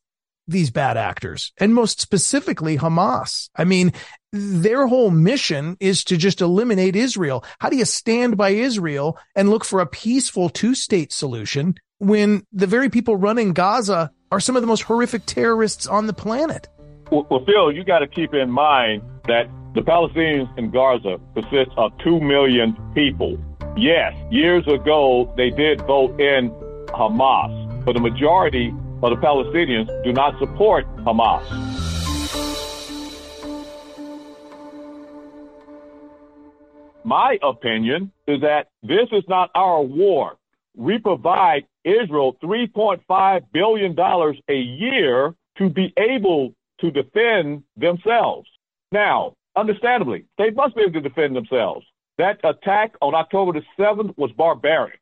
these 0.46 0.70
bad 0.70 0.96
actors 0.96 1.52
and 1.58 1.74
most 1.74 2.00
specifically 2.00 2.76
Hamas. 2.76 3.48
I 3.56 3.64
mean, 3.64 3.92
their 4.36 4.88
whole 4.88 5.10
mission 5.10 5.76
is 5.78 6.02
to 6.04 6.16
just 6.16 6.40
eliminate 6.40 6.96
Israel. 6.96 7.44
How 7.60 7.68
do 7.68 7.76
you 7.76 7.84
stand 7.84 8.36
by 8.36 8.50
Israel 8.50 9.16
and 9.36 9.48
look 9.48 9.64
for 9.64 9.78
a 9.80 9.86
peaceful 9.86 10.48
two 10.48 10.74
state 10.74 11.12
solution 11.12 11.76
when 11.98 12.44
the 12.52 12.66
very 12.66 12.90
people 12.90 13.16
running 13.16 13.52
Gaza 13.52 14.10
are 14.32 14.40
some 14.40 14.56
of 14.56 14.62
the 14.62 14.66
most 14.66 14.82
horrific 14.82 15.24
terrorists 15.26 15.86
on 15.86 16.08
the 16.08 16.12
planet. 16.12 16.68
Well, 17.12 17.44
Phil, 17.46 17.70
you 17.70 17.84
got 17.84 18.00
to 18.00 18.08
keep 18.08 18.34
in 18.34 18.50
mind 18.50 19.02
that 19.28 19.48
the 19.74 19.80
Palestinians 19.80 20.50
in 20.58 20.72
Gaza 20.72 21.18
consist 21.34 21.70
of 21.76 21.92
2 21.98 22.20
million 22.20 22.76
people. 22.94 23.38
Yes, 23.76 24.12
years 24.32 24.66
ago 24.66 25.32
they 25.36 25.50
did 25.50 25.80
vote 25.82 26.18
in 26.20 26.50
Hamas, 26.88 27.84
but 27.84 27.92
the 27.92 28.00
majority 28.00 28.74
of 29.02 29.10
the 29.10 29.16
Palestinians 29.16 29.86
do 30.02 30.12
not 30.12 30.36
support 30.40 30.86
Hamas. 31.04 31.73
My 37.04 37.38
opinion 37.42 38.10
is 38.26 38.40
that 38.40 38.68
this 38.82 39.08
is 39.12 39.24
not 39.28 39.50
our 39.54 39.82
war. 39.82 40.36
We 40.74 40.98
provide 40.98 41.66
Israel 41.84 42.36
$3.5 42.42 43.42
billion 43.52 43.98
a 44.48 44.54
year 44.54 45.34
to 45.58 45.68
be 45.68 45.92
able 45.98 46.54
to 46.80 46.90
defend 46.90 47.62
themselves. 47.76 48.48
Now, 48.90 49.34
understandably, 49.54 50.24
they 50.38 50.50
must 50.50 50.74
be 50.74 50.82
able 50.82 50.94
to 50.94 51.00
defend 51.00 51.36
themselves. 51.36 51.86
That 52.16 52.40
attack 52.42 52.94
on 53.02 53.14
October 53.14 53.52
the 53.52 53.62
7th 53.78 54.16
was 54.16 54.30
barbaric. 54.32 55.00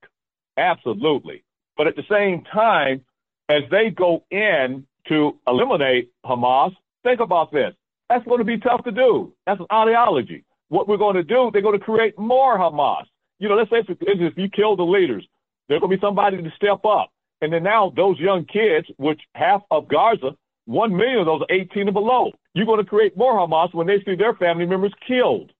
Absolutely. 0.57 1.45
But 1.77 1.87
at 1.87 1.97
the 1.97 2.05
same 2.11 2.43
time, 2.53 3.03
as 3.49 3.63
they 3.71 3.91
go 3.91 4.25
in 4.31 4.87
to 5.09 5.39
eliminate 5.47 6.11
Hamas, 6.25 6.75
think 7.05 7.21
about 7.21 7.53
this. 7.53 7.75
That's 8.09 8.25
going 8.25 8.39
to 8.39 8.45
be 8.45 8.59
tough 8.59 8.85
to 8.85 8.93
do. 8.93 9.33
That's 9.47 9.61
an 9.61 9.67
ideology. 9.73 10.45
What 10.73 10.89
we're 10.89 10.97
going 10.97 11.17
to 11.17 11.23
do, 11.23 11.51
they're 11.53 11.61
going 11.61 11.79
to 11.79 11.85
create 11.85 12.19
more 12.19 12.57
Hamas. 12.57 13.05
You 13.39 13.51
know, 13.51 13.57
let's 13.57 13.69
say 13.69 13.85
if 13.87 14.39
you 14.39 14.49
kill 14.49 14.75
the 14.75 14.83
leaders, 14.83 15.23
there's 15.69 15.81
going 15.81 15.91
to 15.91 15.97
be 15.99 16.01
somebody 16.01 16.43
to 16.43 16.51
step 16.57 16.87
up. 16.87 17.11
And 17.43 17.53
then 17.53 17.63
now 17.63 17.93
those 17.95 18.19
young 18.19 18.47
kids, 18.47 18.87
which 18.97 19.21
half 19.35 19.61
of 19.71 19.87
Gaza, 19.87 20.31
one 20.65 20.97
million 20.97 21.19
of 21.19 21.27
those 21.27 21.43
are 21.43 21.55
18 21.55 21.89
and 21.89 21.93
below. 21.93 22.31
You're 22.55 22.65
going 22.65 22.83
to 22.83 22.89
create 22.89 23.19
more 23.19 23.35
Hamas 23.35 23.75
when 23.75 23.87
they 23.87 24.03
see 24.07 24.15
their 24.15 24.33
family 24.37 24.65
members 24.65 24.95
killed. 25.07 25.53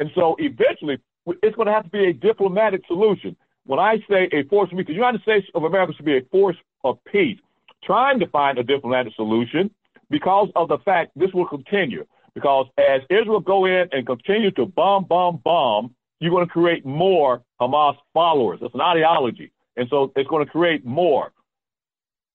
And 0.00 0.10
so 0.14 0.34
eventually, 0.38 0.96
it's 1.26 1.56
going 1.56 1.66
to 1.66 1.74
have 1.74 1.84
to 1.84 1.90
be 1.90 2.06
a 2.06 2.14
diplomatic 2.14 2.86
solution. 2.86 3.36
When 3.66 3.78
I 3.78 3.98
say 4.08 4.30
a 4.32 4.44
force 4.44 4.70
of 4.72 4.78
peace, 4.78 4.86
the 4.86 4.94
United 4.94 5.20
States 5.20 5.46
of 5.54 5.64
America 5.64 5.92
should 5.94 6.06
be 6.06 6.16
a 6.16 6.24
force 6.32 6.56
of 6.84 6.96
peace, 7.04 7.38
trying 7.84 8.18
to 8.20 8.26
find 8.28 8.56
a 8.56 8.62
diplomatic 8.62 9.12
solution 9.14 9.70
because 10.08 10.48
of 10.56 10.68
the 10.68 10.78
fact 10.86 11.10
this 11.16 11.34
will 11.34 11.48
continue. 11.48 12.06
Because 12.34 12.66
as 12.78 13.02
Israel 13.10 13.40
go 13.40 13.64
in 13.64 13.88
and 13.92 14.06
continue 14.06 14.50
to 14.52 14.66
bomb, 14.66 15.04
bomb, 15.04 15.40
bomb, 15.44 15.94
you're 16.20 16.30
going 16.30 16.46
to 16.46 16.52
create 16.52 16.84
more 16.84 17.42
Hamas 17.60 17.96
followers. 18.12 18.58
It's 18.62 18.74
an 18.74 18.80
ideology. 18.80 19.52
And 19.76 19.88
so 19.88 20.12
it's 20.16 20.28
going 20.28 20.44
to 20.44 20.50
create 20.50 20.84
more. 20.84 21.32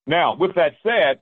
Now, 0.07 0.35
with 0.35 0.55
that 0.55 0.73
said, 0.83 1.19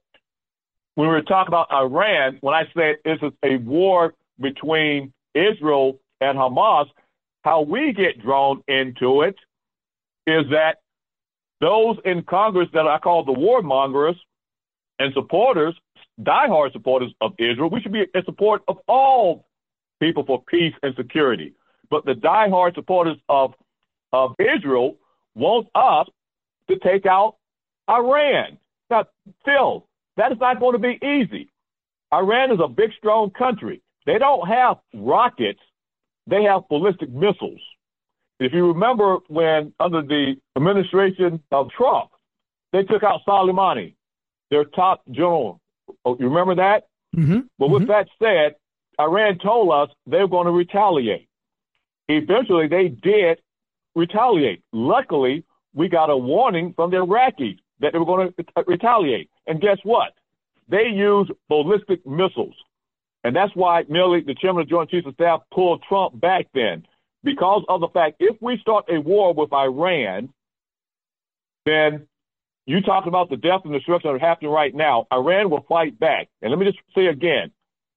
when 0.95 1.07
we 1.07 1.13
were 1.13 1.21
talking 1.21 1.49
about 1.49 1.71
Iran, 1.71 2.37
when 2.41 2.55
I 2.55 2.63
said 2.75 2.97
this 3.05 3.19
is 3.21 3.31
a 3.43 3.57
war 3.57 4.13
between 4.39 5.13
Israel 5.35 5.99
and 6.21 6.37
Hamas, 6.37 6.87
how 7.43 7.61
we 7.61 7.93
get 7.93 8.21
drawn 8.21 8.63
into 8.67 9.21
it 9.21 9.35
is 10.25 10.45
that 10.51 10.77
those 11.61 11.97
in 12.05 12.23
Congress 12.23 12.69
that 12.73 12.87
I 12.87 12.99
call 12.99 13.23
the 13.23 13.33
warmongers 13.33 14.15
and 14.99 15.13
supporters, 15.13 15.75
diehard 16.21 16.73
supporters 16.73 17.13
of 17.21 17.33
Israel, 17.37 17.69
we 17.69 17.81
should 17.81 17.91
be 17.91 18.05
in 18.13 18.23
support 18.25 18.63
of 18.67 18.77
all 18.87 19.45
people 19.99 20.23
for 20.25 20.43
peace 20.43 20.73
and 20.83 20.95
security. 20.95 21.53
But 21.89 22.05
the 22.05 22.13
diehard 22.13 22.75
supporters 22.75 23.17
of, 23.29 23.53
of 24.11 24.35
Israel 24.39 24.97
want 25.35 25.67
us 25.75 26.07
to 26.69 26.77
take 26.79 27.05
out 27.05 27.35
Iran. 27.89 28.57
Now, 28.89 29.05
Phil, 29.45 29.87
that 30.17 30.31
is 30.31 30.37
not 30.39 30.59
going 30.59 30.73
to 30.73 30.79
be 30.79 30.99
easy. 31.05 31.49
Iran 32.13 32.51
is 32.51 32.59
a 32.63 32.67
big, 32.67 32.91
strong 32.97 33.31
country. 33.31 33.81
They 34.05 34.17
don't 34.17 34.47
have 34.47 34.77
rockets, 34.93 35.59
they 36.25 36.43
have 36.43 36.67
ballistic 36.69 37.09
missiles. 37.09 37.59
If 38.39 38.53
you 38.53 38.67
remember 38.67 39.17
when, 39.27 39.73
under 39.79 40.01
the 40.01 40.35
administration 40.55 41.41
of 41.51 41.69
Trump, 41.71 42.11
they 42.71 42.83
took 42.83 43.03
out 43.03 43.21
Soleimani, 43.27 43.95
their 44.51 44.65
top 44.65 45.01
general. 45.09 45.59
Oh, 46.05 46.17
you 46.19 46.27
remember 46.27 46.55
that? 46.55 46.87
Mm-hmm. 47.15 47.39
But 47.57 47.69
with 47.69 47.83
mm-hmm. 47.83 47.91
that 47.91 48.07
said, 48.19 48.55
Iran 48.99 49.39
told 49.39 49.71
us 49.71 49.95
they 50.05 50.19
were 50.19 50.27
going 50.27 50.45
to 50.45 50.51
retaliate. 50.51 51.27
Eventually, 52.07 52.67
they 52.67 52.87
did 52.87 53.39
retaliate. 53.95 54.63
Luckily, 54.71 55.43
we 55.73 55.89
got 55.89 56.09
a 56.09 56.17
warning 56.17 56.73
from 56.75 56.91
the 56.91 56.97
Iraqis 56.97 57.59
that 57.79 57.93
they 57.93 57.99
were 57.99 58.05
going 58.05 58.33
to 58.33 58.63
retaliate. 58.65 59.29
And 59.45 59.61
guess 59.61 59.77
what? 59.83 60.13
They 60.69 60.87
used 60.87 61.31
ballistic 61.49 62.05
missiles. 62.05 62.55
And 63.23 63.35
that's 63.35 63.55
why 63.55 63.83
Milley, 63.83 64.25
the 64.25 64.35
chairman 64.35 64.61
of 64.61 64.67
the 64.67 64.71
Joint 64.71 64.89
Chiefs 64.89 65.07
of 65.07 65.13
Staff, 65.15 65.41
pulled 65.53 65.83
Trump 65.83 66.19
back 66.19 66.47
then. 66.53 66.85
Because 67.23 67.63
of 67.67 67.81
the 67.81 67.89
fact, 67.89 68.17
if 68.19 68.37
we 68.41 68.57
start 68.59 68.85
a 68.89 68.99
war 68.99 69.33
with 69.33 69.51
Iran, 69.51 70.29
then 71.65 72.07
you 72.67 72.81
talked 72.81 73.07
about 73.07 73.29
the 73.29 73.37
death 73.37 73.61
and 73.63 73.73
destruction 73.73 74.11
that 74.11 74.21
are 74.21 74.27
happening 74.27 74.51
right 74.51 74.75
now. 74.75 75.07
Iran 75.11 75.49
will 75.49 75.65
fight 75.69 75.97
back. 75.99 76.27
And 76.41 76.51
let 76.51 76.59
me 76.59 76.65
just 76.65 76.77
say 76.93 77.07
again, 77.07 77.49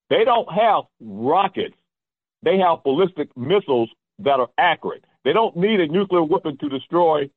they 0.08 0.24
don't 0.24 0.50
have 0.50 0.84
rockets. 1.00 1.74
They 2.42 2.56
have 2.58 2.84
ballistic 2.84 3.36
missiles 3.36 3.90
that 4.20 4.38
are 4.38 4.48
accurate. 4.58 5.04
They 5.24 5.32
don't 5.32 5.56
need 5.56 5.80
a 5.80 5.88
nuclear 5.88 6.22
weapon 6.22 6.56
to 6.58 6.68
destroy 6.68 7.28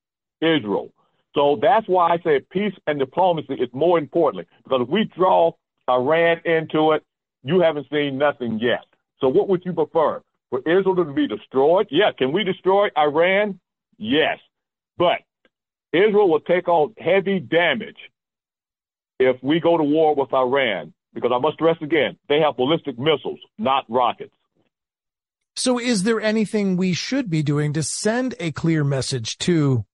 Israel. 0.41 0.93
So 1.33 1.57
that's 1.59 1.87
why 1.87 2.11
I 2.11 2.17
say 2.23 2.39
peace 2.51 2.73
and 2.85 2.99
diplomacy 2.99 3.55
is 3.55 3.69
more 3.73 3.97
important 3.97 4.47
because 4.63 4.81
if 4.83 4.89
we 4.89 5.09
draw 5.17 5.53
Iran 5.89 6.39
into 6.45 6.91
it, 6.91 7.03
you 7.43 7.59
haven't 7.61 7.87
seen 7.91 8.19
nothing 8.19 8.59
yet. 8.59 8.85
So 9.19 9.27
what 9.27 9.49
would 9.49 9.65
you 9.65 9.73
prefer? 9.73 10.21
For 10.51 10.59
Israel 10.59 10.95
to 10.97 11.05
be 11.05 11.27
destroyed? 11.27 11.87
Yeah. 11.89 12.11
Can 12.15 12.31
we 12.31 12.43
destroy 12.43 12.89
Iran? 12.95 13.59
Yes. 13.97 14.37
But 14.97 15.21
Israel 15.93 16.29
will 16.29 16.39
take 16.39 16.67
on 16.67 16.93
heavy 16.97 17.39
damage 17.39 17.97
if 19.19 19.37
we 19.43 19.59
go 19.59 19.77
to 19.77 19.83
war 19.83 20.15
with 20.15 20.33
Iran, 20.33 20.93
because 21.13 21.31
I 21.33 21.39
must 21.39 21.55
stress 21.55 21.77
again, 21.81 22.17
they 22.27 22.39
have 22.39 22.57
ballistic 22.57 22.97
missiles, 22.97 23.39
not 23.57 23.85
rockets. 23.87 24.33
So 25.55 25.79
is 25.79 26.03
there 26.03 26.19
anything 26.19 26.77
we 26.77 26.93
should 26.93 27.29
be 27.29 27.43
doing 27.43 27.73
to 27.73 27.83
send 27.83 28.33
a 28.39 28.51
clear 28.51 28.83
message 28.83 29.37
to 29.39 29.85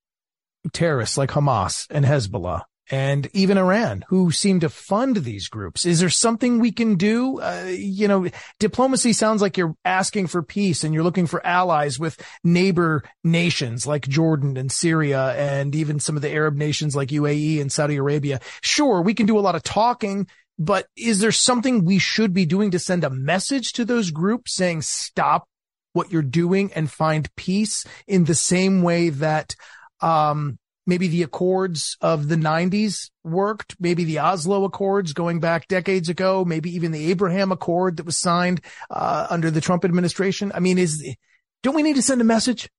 terrorists 0.71 1.17
like 1.17 1.31
Hamas 1.31 1.85
and 1.89 2.05
Hezbollah 2.05 2.63
and 2.89 3.29
even 3.33 3.57
Iran 3.57 4.03
who 4.09 4.31
seem 4.31 4.59
to 4.61 4.69
fund 4.69 5.17
these 5.17 5.47
groups. 5.47 5.85
Is 5.85 5.99
there 5.99 6.09
something 6.09 6.59
we 6.59 6.71
can 6.71 6.95
do? 6.95 7.39
Uh, 7.39 7.65
you 7.69 8.07
know, 8.07 8.27
diplomacy 8.59 9.13
sounds 9.13 9.41
like 9.41 9.57
you're 9.57 9.75
asking 9.85 10.27
for 10.27 10.41
peace 10.41 10.83
and 10.83 10.93
you're 10.93 11.03
looking 11.03 11.27
for 11.27 11.45
allies 11.45 11.99
with 11.99 12.19
neighbor 12.43 13.03
nations 13.23 13.85
like 13.85 14.07
Jordan 14.07 14.57
and 14.57 14.71
Syria 14.71 15.33
and 15.35 15.75
even 15.75 15.99
some 15.99 16.15
of 16.15 16.21
the 16.21 16.31
Arab 16.31 16.55
nations 16.55 16.95
like 16.95 17.09
UAE 17.09 17.61
and 17.61 17.71
Saudi 17.71 17.95
Arabia. 17.95 18.39
Sure, 18.61 19.01
we 19.01 19.13
can 19.13 19.25
do 19.25 19.37
a 19.37 19.41
lot 19.41 19.55
of 19.55 19.63
talking, 19.63 20.27
but 20.57 20.87
is 20.95 21.19
there 21.19 21.31
something 21.31 21.85
we 21.85 21.99
should 21.99 22.33
be 22.33 22.45
doing 22.45 22.71
to 22.71 22.79
send 22.79 23.03
a 23.03 23.09
message 23.09 23.73
to 23.73 23.85
those 23.85 24.11
groups 24.11 24.53
saying 24.53 24.81
stop 24.81 25.47
what 25.93 26.11
you're 26.11 26.21
doing 26.21 26.71
and 26.73 26.91
find 26.91 27.33
peace 27.35 27.85
in 28.07 28.25
the 28.25 28.35
same 28.35 28.83
way 28.83 29.09
that, 29.09 29.55
um, 30.01 30.58
maybe 30.89 31.07
the 31.07 31.23
accords 31.23 31.95
of 32.01 32.27
the 32.27 32.35
90s 32.35 33.09
worked, 33.23 33.75
maybe 33.79 34.03
the 34.03 34.19
Oslo 34.19 34.65
Accords 34.65 35.13
going 35.13 35.39
back 35.39 35.67
decades 35.67 36.09
ago, 36.09 36.43
maybe 36.43 36.69
even 36.75 36.91
the 36.91 37.09
Abraham 37.11 37.51
Accord 37.51 37.97
that 37.97 38.05
was 38.05 38.17
signed 38.17 38.61
uh, 38.89 39.27
under 39.29 39.49
the 39.49 39.61
Trump 39.61 39.85
administration. 39.85 40.51
I 40.53 40.59
mean, 40.59 40.77
is 40.77 41.15
don't 41.63 41.75
we 41.75 41.83
need 41.83 41.95
to 41.95 42.01
send 42.01 42.19
a 42.19 42.25
message? 42.25 42.69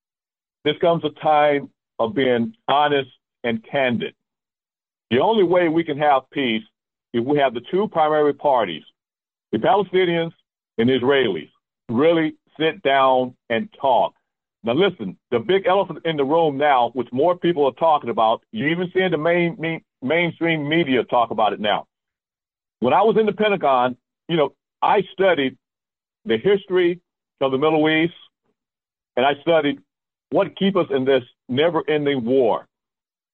This 0.65 0.77
comes 0.81 1.05
a 1.05 1.21
time 1.21 1.71
of 1.99 2.15
being 2.15 2.55
honest 2.69 3.11
and 3.45 3.65
candid. 3.65 4.15
The 5.11 5.21
only 5.21 5.45
way 5.45 5.69
we 5.69 5.85
can 5.85 5.99
have 5.99 6.23
peace 6.31 6.63
if 7.13 7.25
we 7.25 7.39
have 7.39 7.55
the 7.55 7.63
two 7.71 7.89
primary 7.89 8.35
parties, 8.35 8.83
the 9.53 9.59
Palestinians 9.59 10.33
and 10.79 10.89
Israelis, 10.89 11.51
really 11.89 12.37
sit 12.59 12.83
down 12.83 13.37
and 13.49 13.69
talk. 13.81 14.15
Now, 14.63 14.75
listen, 14.75 15.17
the 15.31 15.39
big 15.39 15.67
elephant 15.67 16.01
in 16.05 16.17
the 16.17 16.25
room 16.25 16.59
now, 16.59 16.91
which 16.93 17.09
more 17.13 17.37
people 17.37 17.67
are 17.67 17.73
talking 17.73 18.11
about, 18.11 18.43
you 18.53 18.67
even 18.67 18.91
seeing 18.93 19.11
the 19.11 19.17
main, 19.17 19.57
main 19.59 19.83
mainstream 20.03 20.69
media 20.69 21.05
talk 21.05 21.31
about 21.31 21.53
it 21.53 21.61
now. 21.61 21.87
When 22.81 22.93
I 22.93 23.03
was 23.03 23.17
in 23.19 23.27
the 23.27 23.33
Pentagon, 23.33 23.97
you 24.29 24.37
know, 24.37 24.55
I 24.83 25.03
studied 25.13 25.57
the 26.25 26.37
history 26.37 27.01
of 27.41 27.53
the 27.53 27.59
Middle 27.59 27.89
East, 27.89 28.15
and 29.17 29.25
I 29.25 29.33
studied 29.41 29.79
what 30.31 30.57
keep 30.57 30.77
us 30.77 30.87
in 30.91 31.05
this 31.05 31.23
never-ending 31.49 32.25
war. 32.25 32.67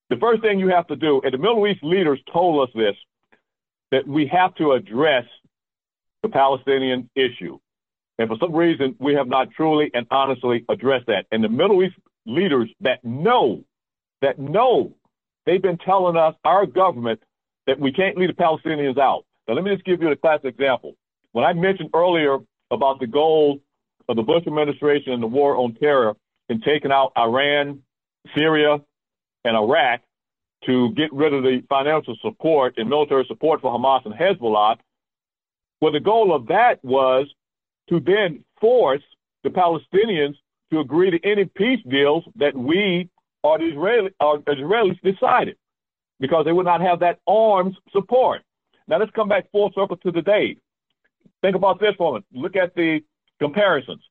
The 0.09 0.17
first 0.17 0.41
thing 0.41 0.59
you 0.59 0.69
have 0.69 0.87
to 0.87 0.95
do, 0.95 1.21
and 1.23 1.33
the 1.33 1.37
Middle 1.37 1.67
East 1.67 1.83
leaders 1.83 2.19
told 2.31 2.67
us 2.67 2.73
this, 2.73 2.95
that 3.91 4.07
we 4.07 4.27
have 4.27 4.55
to 4.55 4.71
address 4.71 5.25
the 6.23 6.29
Palestinian 6.29 7.09
issue. 7.15 7.59
And 8.19 8.29
for 8.29 8.37
some 8.39 8.53
reason, 8.55 8.95
we 8.99 9.13
have 9.13 9.27
not 9.27 9.51
truly 9.51 9.91
and 9.93 10.07
honestly 10.09 10.65
addressed 10.69 11.07
that. 11.07 11.25
And 11.31 11.43
the 11.43 11.49
Middle 11.49 11.83
East 11.83 11.95
leaders 12.25 12.69
that 12.81 13.03
know, 13.03 13.63
that 14.21 14.39
know, 14.39 14.93
they've 15.45 15.61
been 15.61 15.77
telling 15.77 16.17
us, 16.17 16.35
our 16.43 16.65
government, 16.65 17.21
that 17.67 17.79
we 17.79 17.91
can't 17.91 18.17
leave 18.17 18.29
the 18.29 18.41
Palestinians 18.41 18.97
out. 18.97 19.25
Now, 19.47 19.53
let 19.53 19.63
me 19.63 19.73
just 19.73 19.85
give 19.85 20.01
you 20.01 20.09
a 20.09 20.15
classic 20.15 20.45
example. 20.45 20.95
When 21.31 21.45
I 21.45 21.53
mentioned 21.53 21.91
earlier 21.93 22.39
about 22.71 22.99
the 22.99 23.07
goal 23.07 23.61
of 24.09 24.15
the 24.15 24.23
Bush 24.23 24.47
administration 24.47 25.13
and 25.13 25.21
the 25.21 25.27
war 25.27 25.55
on 25.57 25.75
terror 25.75 26.15
in 26.49 26.61
taking 26.61 26.91
out 26.91 27.11
Iran, 27.17 27.81
Syria, 28.35 28.77
and 29.43 29.55
Iraq 29.55 30.01
to 30.65 30.91
get 30.93 31.13
rid 31.13 31.33
of 31.33 31.43
the 31.43 31.61
financial 31.69 32.15
support 32.21 32.75
and 32.77 32.89
military 32.89 33.25
support 33.27 33.61
for 33.61 33.71
Hamas 33.71 34.05
and 34.05 34.13
Hezbollah, 34.13 34.77
well, 35.79 35.91
the 35.91 35.99
goal 35.99 36.35
of 36.35 36.47
that 36.47 36.83
was 36.83 37.27
to 37.89 37.99
then 37.99 38.43
force 38.59 39.03
the 39.43 39.49
Palestinians 39.49 40.35
to 40.71 40.79
agree 40.79 41.11
to 41.11 41.19
any 41.23 41.45
peace 41.45 41.79
deals 41.89 42.23
that 42.35 42.55
we 42.55 43.09
or 43.43 43.57
the 43.57 43.65
Israeli, 43.65 44.09
or 44.19 44.39
Israelis 44.39 44.99
decided, 45.01 45.55
because 46.19 46.45
they 46.45 46.51
would 46.51 46.65
not 46.65 46.81
have 46.81 46.99
that 46.99 47.19
arms 47.27 47.75
support. 47.91 48.41
Now 48.87 48.99
let's 48.99 49.11
come 49.11 49.29
back 49.29 49.49
full 49.51 49.71
circle 49.73 49.97
to 49.97 50.11
today. 50.11 50.57
Think 51.41 51.55
about 51.55 51.79
this 51.79 51.93
for 51.97 52.09
a 52.09 52.11
minute. 52.13 52.25
Look 52.33 52.55
at 52.55 52.75
the 52.75 53.01
comparisons. 53.39 54.01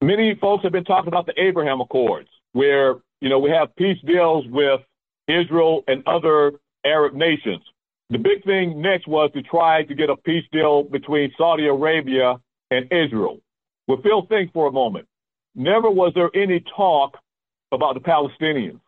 Many 0.00 0.34
folks 0.34 0.62
have 0.64 0.72
been 0.72 0.84
talking 0.84 1.08
about 1.08 1.26
the 1.26 1.38
Abraham 1.40 1.80
Accords, 1.80 2.28
where 2.52 2.96
you 3.20 3.28
know 3.28 3.38
we 3.38 3.50
have 3.50 3.76
peace 3.76 3.98
deals 4.04 4.46
with 4.48 4.80
Israel 5.28 5.84
and 5.86 6.02
other 6.06 6.52
Arab 6.84 7.14
nations. 7.14 7.62
The 8.08 8.18
big 8.18 8.42
thing 8.44 8.80
next 8.80 9.06
was 9.06 9.30
to 9.34 9.42
try 9.42 9.84
to 9.84 9.94
get 9.94 10.10
a 10.10 10.16
peace 10.16 10.44
deal 10.50 10.82
between 10.82 11.32
Saudi 11.36 11.66
Arabia 11.66 12.40
and 12.70 12.86
Israel. 12.92 13.40
Well, 13.86 14.00
Phil, 14.02 14.26
think 14.26 14.52
for 14.52 14.68
a 14.68 14.72
moment. 14.72 15.06
Never 15.54 15.90
was 15.90 16.12
there 16.14 16.30
any 16.34 16.62
talk 16.76 17.16
about 17.72 17.94
the 17.94 18.00
Palestinians. 18.00 18.80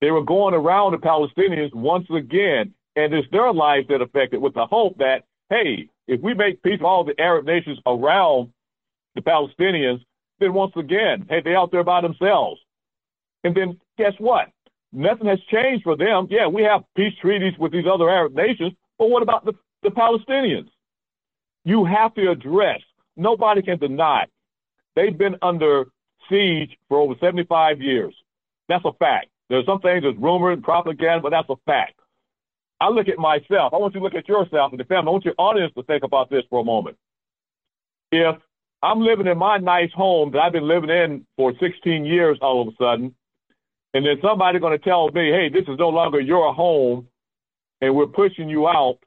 They 0.00 0.10
were 0.10 0.22
going 0.22 0.54
around 0.54 0.92
the 0.92 0.98
Palestinians 0.98 1.74
once 1.74 2.06
again, 2.10 2.72
and 2.94 3.12
it's 3.12 3.28
their 3.32 3.52
lives 3.52 3.88
that 3.88 4.00
affected 4.00 4.40
with 4.40 4.54
the 4.54 4.66
hope 4.66 4.98
that, 4.98 5.24
hey, 5.50 5.88
if 6.06 6.20
we 6.20 6.34
make 6.34 6.62
peace 6.62 6.78
with 6.78 6.82
all 6.82 7.04
the 7.04 7.20
Arab 7.20 7.46
nations 7.46 7.78
around 7.86 8.52
the 9.14 9.20
Palestinians, 9.20 10.04
then 10.38 10.54
once 10.54 10.72
again, 10.76 11.26
hey, 11.28 11.40
they're 11.42 11.58
out 11.58 11.72
there 11.72 11.84
by 11.84 12.00
themselves. 12.00 12.60
And 13.42 13.56
then 13.56 13.80
guess 13.96 14.12
what? 14.18 14.48
Nothing 14.92 15.26
has 15.26 15.40
changed 15.50 15.84
for 15.84 15.96
them. 15.96 16.28
Yeah, 16.30 16.46
we 16.46 16.62
have 16.62 16.84
peace 16.96 17.12
treaties 17.20 17.54
with 17.58 17.72
these 17.72 17.84
other 17.92 18.08
Arab 18.08 18.34
nations, 18.34 18.72
but 18.98 19.10
what 19.10 19.22
about 19.22 19.44
the, 19.44 19.52
the 19.82 19.90
Palestinians? 19.90 20.68
You 21.64 21.84
have 21.84 22.14
to 22.14 22.30
address 22.30 22.80
nobody 23.18 23.62
can 23.62 23.78
deny 23.78 24.26
they've 24.96 25.16
been 25.16 25.36
under 25.42 25.86
siege 26.28 26.76
for 26.88 26.98
over 26.98 27.14
75 27.20 27.80
years. 27.80 28.14
That's 28.68 28.84
a 28.84 28.92
fact. 28.94 29.28
There's 29.48 29.66
some 29.66 29.80
things 29.80 30.02
that's 30.04 30.16
rumor 30.18 30.52
and 30.52 30.62
propaganda, 30.62 31.20
but 31.20 31.30
that's 31.30 31.48
a 31.48 31.56
fact. 31.66 31.94
I 32.80 32.88
look 32.88 33.08
at 33.08 33.18
myself. 33.18 33.72
I 33.72 33.78
want 33.78 33.94
you 33.94 34.00
to 34.00 34.04
look 34.04 34.14
at 34.14 34.28
yourself 34.28 34.72
and 34.72 34.80
the 34.80 34.84
family. 34.84 35.08
I 35.08 35.12
want 35.12 35.24
your 35.24 35.34
audience 35.38 35.72
to 35.76 35.82
think 35.84 36.04
about 36.04 36.30
this 36.30 36.44
for 36.48 36.60
a 36.60 36.64
moment. 36.64 36.96
If 38.12 38.36
I'm 38.82 39.00
living 39.00 39.26
in 39.26 39.36
my 39.38 39.58
nice 39.58 39.92
home 39.92 40.30
that 40.32 40.38
I've 40.38 40.52
been 40.52 40.68
living 40.68 40.90
in 40.90 41.26
for 41.36 41.52
16 41.58 42.04
years 42.04 42.38
all 42.40 42.62
of 42.62 42.68
a 42.68 42.76
sudden, 42.78 43.14
and 43.94 44.06
then 44.06 44.16
somebody's 44.22 44.60
going 44.60 44.78
to 44.78 44.84
tell 44.84 45.10
me, 45.10 45.30
hey, 45.30 45.48
this 45.48 45.66
is 45.66 45.78
no 45.78 45.88
longer 45.88 46.20
your 46.20 46.54
home, 46.54 47.08
and 47.80 47.94
we're 47.94 48.06
pushing 48.06 48.48
you 48.48 48.68
out, 48.68 48.98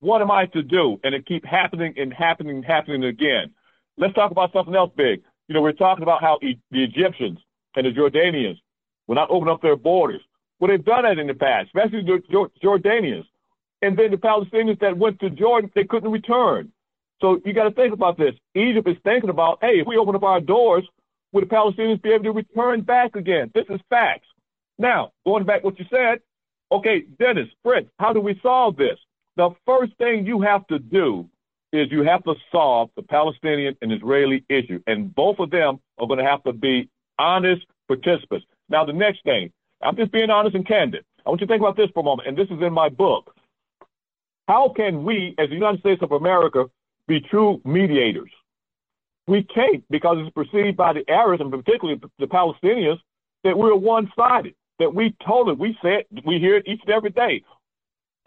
what 0.00 0.22
am 0.22 0.30
I 0.30 0.46
to 0.46 0.62
do? 0.62 0.98
And 1.02 1.14
it 1.14 1.26
keep 1.26 1.44
happening 1.44 1.94
and 1.96 2.12
happening 2.12 2.56
and 2.56 2.64
happening 2.64 3.04
again. 3.04 3.52
Let's 3.96 4.14
talk 4.14 4.30
about 4.30 4.52
something 4.52 4.74
else 4.74 4.92
big. 4.96 5.22
You 5.48 5.54
know, 5.54 5.62
we're 5.62 5.72
talking 5.72 6.02
about 6.02 6.20
how 6.20 6.38
e- 6.42 6.60
the 6.70 6.84
Egyptians 6.84 7.38
and 7.74 7.86
the 7.86 7.90
Jordanians 7.90 8.58
will 9.06 9.16
not 9.16 9.30
open 9.30 9.48
up 9.48 9.62
their 9.62 9.76
borders. 9.76 10.20
Well, 10.58 10.70
they've 10.70 10.84
done 10.84 11.04
that 11.04 11.18
in 11.18 11.26
the 11.26 11.34
past, 11.34 11.66
especially 11.68 12.02
the 12.02 12.22
Jordanians. 12.62 13.24
And 13.80 13.96
then 13.96 14.10
the 14.10 14.16
Palestinians 14.16 14.80
that 14.80 14.96
went 14.96 15.20
to 15.20 15.30
Jordan, 15.30 15.70
they 15.74 15.84
couldn't 15.84 16.10
return. 16.10 16.72
So 17.20 17.40
you 17.44 17.52
got 17.52 17.64
to 17.64 17.70
think 17.72 17.92
about 17.92 18.16
this. 18.16 18.34
Egypt 18.54 18.88
is 18.88 18.96
thinking 19.04 19.30
about, 19.30 19.58
hey, 19.60 19.80
if 19.80 19.86
we 19.86 19.96
open 19.96 20.14
up 20.14 20.22
our 20.22 20.40
doors, 20.40 20.84
will 21.32 21.40
the 21.40 21.46
Palestinians 21.46 22.02
be 22.02 22.10
able 22.10 22.24
to 22.24 22.32
return 22.32 22.82
back 22.82 23.16
again? 23.16 23.50
This 23.54 23.66
is 23.70 23.80
facts. 23.88 24.26
Now, 24.78 25.12
going 25.24 25.44
back 25.44 25.64
what 25.64 25.78
you 25.78 25.84
said, 25.90 26.20
okay, 26.70 27.02
Dennis, 27.18 27.48
Fritz, 27.62 27.88
how 27.98 28.12
do 28.12 28.20
we 28.20 28.38
solve 28.42 28.76
this? 28.76 28.98
The 29.38 29.50
first 29.64 29.96
thing 29.98 30.26
you 30.26 30.40
have 30.42 30.66
to 30.66 30.80
do 30.80 31.26
is 31.72 31.90
you 31.92 32.02
have 32.02 32.24
to 32.24 32.34
solve 32.50 32.90
the 32.96 33.02
Palestinian 33.02 33.76
and 33.80 33.92
Israeli 33.92 34.44
issue. 34.48 34.82
And 34.86 35.14
both 35.14 35.38
of 35.38 35.50
them 35.50 35.78
are 35.98 36.08
going 36.08 36.18
to 36.18 36.24
have 36.24 36.42
to 36.42 36.52
be 36.52 36.90
honest 37.18 37.64
participants. 37.86 38.46
Now, 38.68 38.84
the 38.84 38.92
next 38.92 39.22
thing, 39.22 39.52
I'm 39.80 39.96
just 39.96 40.10
being 40.10 40.28
honest 40.28 40.56
and 40.56 40.66
candid. 40.66 41.04
I 41.24 41.30
want 41.30 41.40
you 41.40 41.46
to 41.46 41.52
think 41.52 41.62
about 41.62 41.76
this 41.76 41.88
for 41.94 42.00
a 42.00 42.02
moment, 42.02 42.26
and 42.26 42.36
this 42.36 42.48
is 42.50 42.60
in 42.60 42.72
my 42.72 42.88
book. 42.88 43.32
How 44.48 44.70
can 44.70 45.04
we, 45.04 45.34
as 45.38 45.50
the 45.50 45.54
United 45.54 45.80
States 45.80 46.02
of 46.02 46.10
America, 46.10 46.68
be 47.06 47.20
true 47.20 47.60
mediators? 47.64 48.30
We 49.28 49.44
can't 49.44 49.84
because 49.88 50.16
it's 50.18 50.34
perceived 50.34 50.76
by 50.76 50.94
the 50.94 51.08
Arabs 51.08 51.42
and 51.42 51.50
particularly 51.50 52.00
the 52.18 52.26
Palestinians 52.26 52.98
that 53.44 53.56
we're 53.56 53.76
one 53.76 54.10
sided, 54.16 54.54
that 54.78 54.92
we 54.92 55.14
told 55.24 55.50
it, 55.50 55.58
we 55.58 55.78
said, 55.80 56.06
we 56.24 56.40
hear 56.40 56.56
it 56.56 56.66
each 56.66 56.80
and 56.82 56.90
every 56.90 57.10
day 57.10 57.44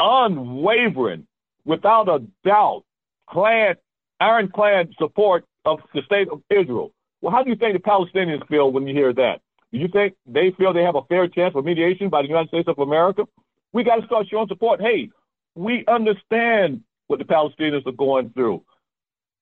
unwavering, 0.01 1.27
without 1.63 2.09
a 2.09 2.25
doubt, 2.43 2.83
clad, 3.29 3.77
ironclad 4.19 4.89
support 4.97 5.45
of 5.65 5.79
the 5.93 6.01
state 6.03 6.27
of 6.29 6.41
Israel. 6.49 6.91
Well, 7.21 7.31
how 7.31 7.43
do 7.43 7.51
you 7.51 7.55
think 7.55 7.73
the 7.73 7.79
Palestinians 7.79 8.45
feel 8.47 8.71
when 8.71 8.87
you 8.87 8.95
hear 8.95 9.13
that? 9.13 9.41
Do 9.71 9.77
you 9.77 9.87
think 9.87 10.15
they 10.25 10.51
feel 10.57 10.73
they 10.73 10.83
have 10.83 10.95
a 10.95 11.03
fair 11.03 11.27
chance 11.27 11.53
for 11.53 11.61
mediation 11.61 12.09
by 12.09 12.23
the 12.23 12.27
United 12.27 12.49
States 12.49 12.67
of 12.67 12.79
America? 12.79 13.25
We 13.73 13.83
got 13.83 13.97
to 13.97 14.05
start 14.05 14.27
showing 14.29 14.47
support. 14.47 14.81
Hey, 14.81 15.09
we 15.55 15.85
understand 15.87 16.81
what 17.07 17.19
the 17.19 17.25
Palestinians 17.25 17.85
are 17.85 17.91
going 17.91 18.31
through. 18.31 18.63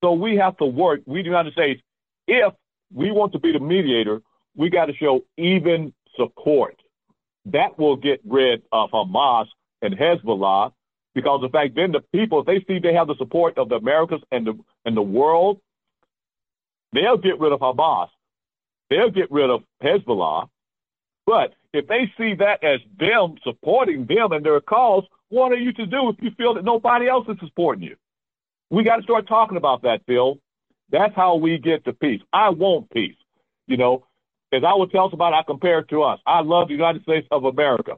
So 0.04 0.14
we 0.14 0.36
have 0.38 0.58
to 0.58 0.66
work, 0.66 1.02
we, 1.06 1.22
the 1.22 1.30
United 1.30 1.54
States, 1.54 1.82
if 2.28 2.54
we 2.94 3.12
want 3.12 3.32
to 3.34 3.40
be 3.40 3.52
the 3.52 3.60
mediator, 3.60 4.22
we 4.56 4.70
got 4.70 4.86
to 4.86 4.94
show 4.96 5.22
even 5.38 5.94
support. 6.16 6.76
That 7.46 7.78
will 7.80 7.96
get 7.96 8.22
rid 8.26 8.62
of 8.72 8.92
Hamas 8.92 9.48
and 9.82 9.96
Hezbollah, 9.96 10.72
because 11.16 11.42
in 11.44 11.50
fact, 11.52 11.76
then 11.76 11.92
the 11.92 12.02
people, 12.14 12.42
if 12.42 12.46
they 12.46 12.64
see 12.68 12.80
they 12.80 12.94
have 12.94 13.08
the 13.08 13.16
support 13.18 13.58
of 13.58 13.70
the 13.70 13.76
Americas 13.76 14.22
and 14.32 14.46
the 14.46 14.60
and 14.86 14.96
the 14.96 15.02
world, 15.02 15.60
they'll 16.94 17.18
get 17.18 17.40
rid 17.40 17.52
of 17.52 17.60
Hamas, 17.60 18.10
they'll 18.90 19.12
get 19.12 19.32
rid 19.32 19.50
of 19.50 19.64
Hezbollah. 19.84 20.50
But 21.26 21.54
if 21.74 21.88
they 21.88 22.12
see 22.18 22.34
that 22.36 22.64
as 22.64 22.80
them 23.00 23.36
supporting 23.44 24.06
them 24.08 24.32
and 24.32 24.44
their 24.44 24.60
cause, 24.62 25.04
what 25.30 25.52
are 25.52 25.58
you 25.58 25.72
to 25.74 25.86
do 25.86 26.10
if 26.10 26.16
you 26.22 26.32
feel 26.32 26.56
that 26.56 26.66
nobody 26.66 27.08
else 27.08 27.28
is 27.30 27.38
supporting 27.40 27.84
you? 27.84 27.96
We 28.72 28.84
got 28.84 28.98
to 28.98 29.04
start 29.04 29.28
talking 29.28 29.58
about 29.58 29.84
that, 29.84 30.02
Phil. 30.08 30.40
That's 30.92 31.16
how 31.16 31.36
we 31.36 31.60
get 31.60 31.86
to 31.86 31.94
peace. 31.94 32.22
I 32.34 32.50
want 32.50 32.90
peace. 32.90 33.16
You 33.68 33.78
know, 33.78 34.06
as 34.52 34.64
I 34.66 34.74
would 34.74 34.92
tell 34.92 35.10
somebody, 35.12 35.36
I 35.36 35.44
compare 35.46 35.80
it 35.80 35.90
to 35.90 36.02
us. 36.02 36.20
I 36.26 36.42
love 36.42 36.68
the 36.68 36.74
United 36.74 37.04
States 37.04 37.28
of 37.30 37.44
America. 37.46 37.98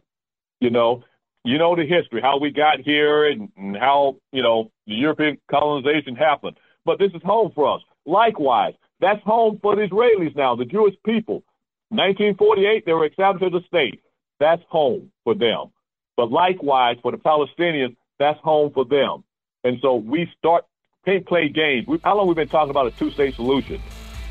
You 0.59 0.69
know, 0.69 1.03
you 1.43 1.57
know 1.57 1.75
the 1.75 1.85
history, 1.85 2.21
how 2.21 2.39
we 2.39 2.51
got 2.51 2.79
here 2.79 3.25
and, 3.27 3.49
and 3.57 3.75
how, 3.75 4.17
you 4.31 4.43
know, 4.43 4.71
the 4.85 4.93
European 4.93 5.37
colonization 5.49 6.15
happened. 6.15 6.57
But 6.85 6.99
this 6.99 7.11
is 7.13 7.21
home 7.23 7.51
for 7.55 7.75
us. 7.75 7.81
Likewise, 8.05 8.73
That's 8.99 9.21
home 9.23 9.59
for 9.61 9.75
the 9.75 9.81
Israelis 9.87 10.35
now, 10.35 10.55
the 10.55 10.65
Jewish 10.65 10.95
people. 11.03 11.43
1948, 11.89 12.85
they 12.85 12.93
were 12.93 13.07
established 13.07 13.43
as 13.43 13.61
a 13.61 13.65
state. 13.65 14.01
That's 14.39 14.61
home 14.69 15.11
for 15.23 15.33
them. 15.35 15.71
But 16.15 16.31
likewise, 16.31 16.97
for 17.01 17.11
the 17.11 17.17
Palestinians, 17.17 17.95
that's 18.19 18.39
home 18.41 18.71
for 18.73 18.85
them. 18.85 19.23
And 19.63 19.79
so 19.81 19.95
we 19.95 20.31
start 20.37 20.65
can't 21.03 21.25
play 21.25 21.49
games. 21.49 21.87
We, 21.87 21.99
how 22.03 22.15
long 22.15 22.27
we 22.27 22.35
been 22.35 22.47
talking 22.47 22.69
about 22.69 22.85
a 22.85 22.91
two-state 22.91 23.33
solution? 23.33 23.81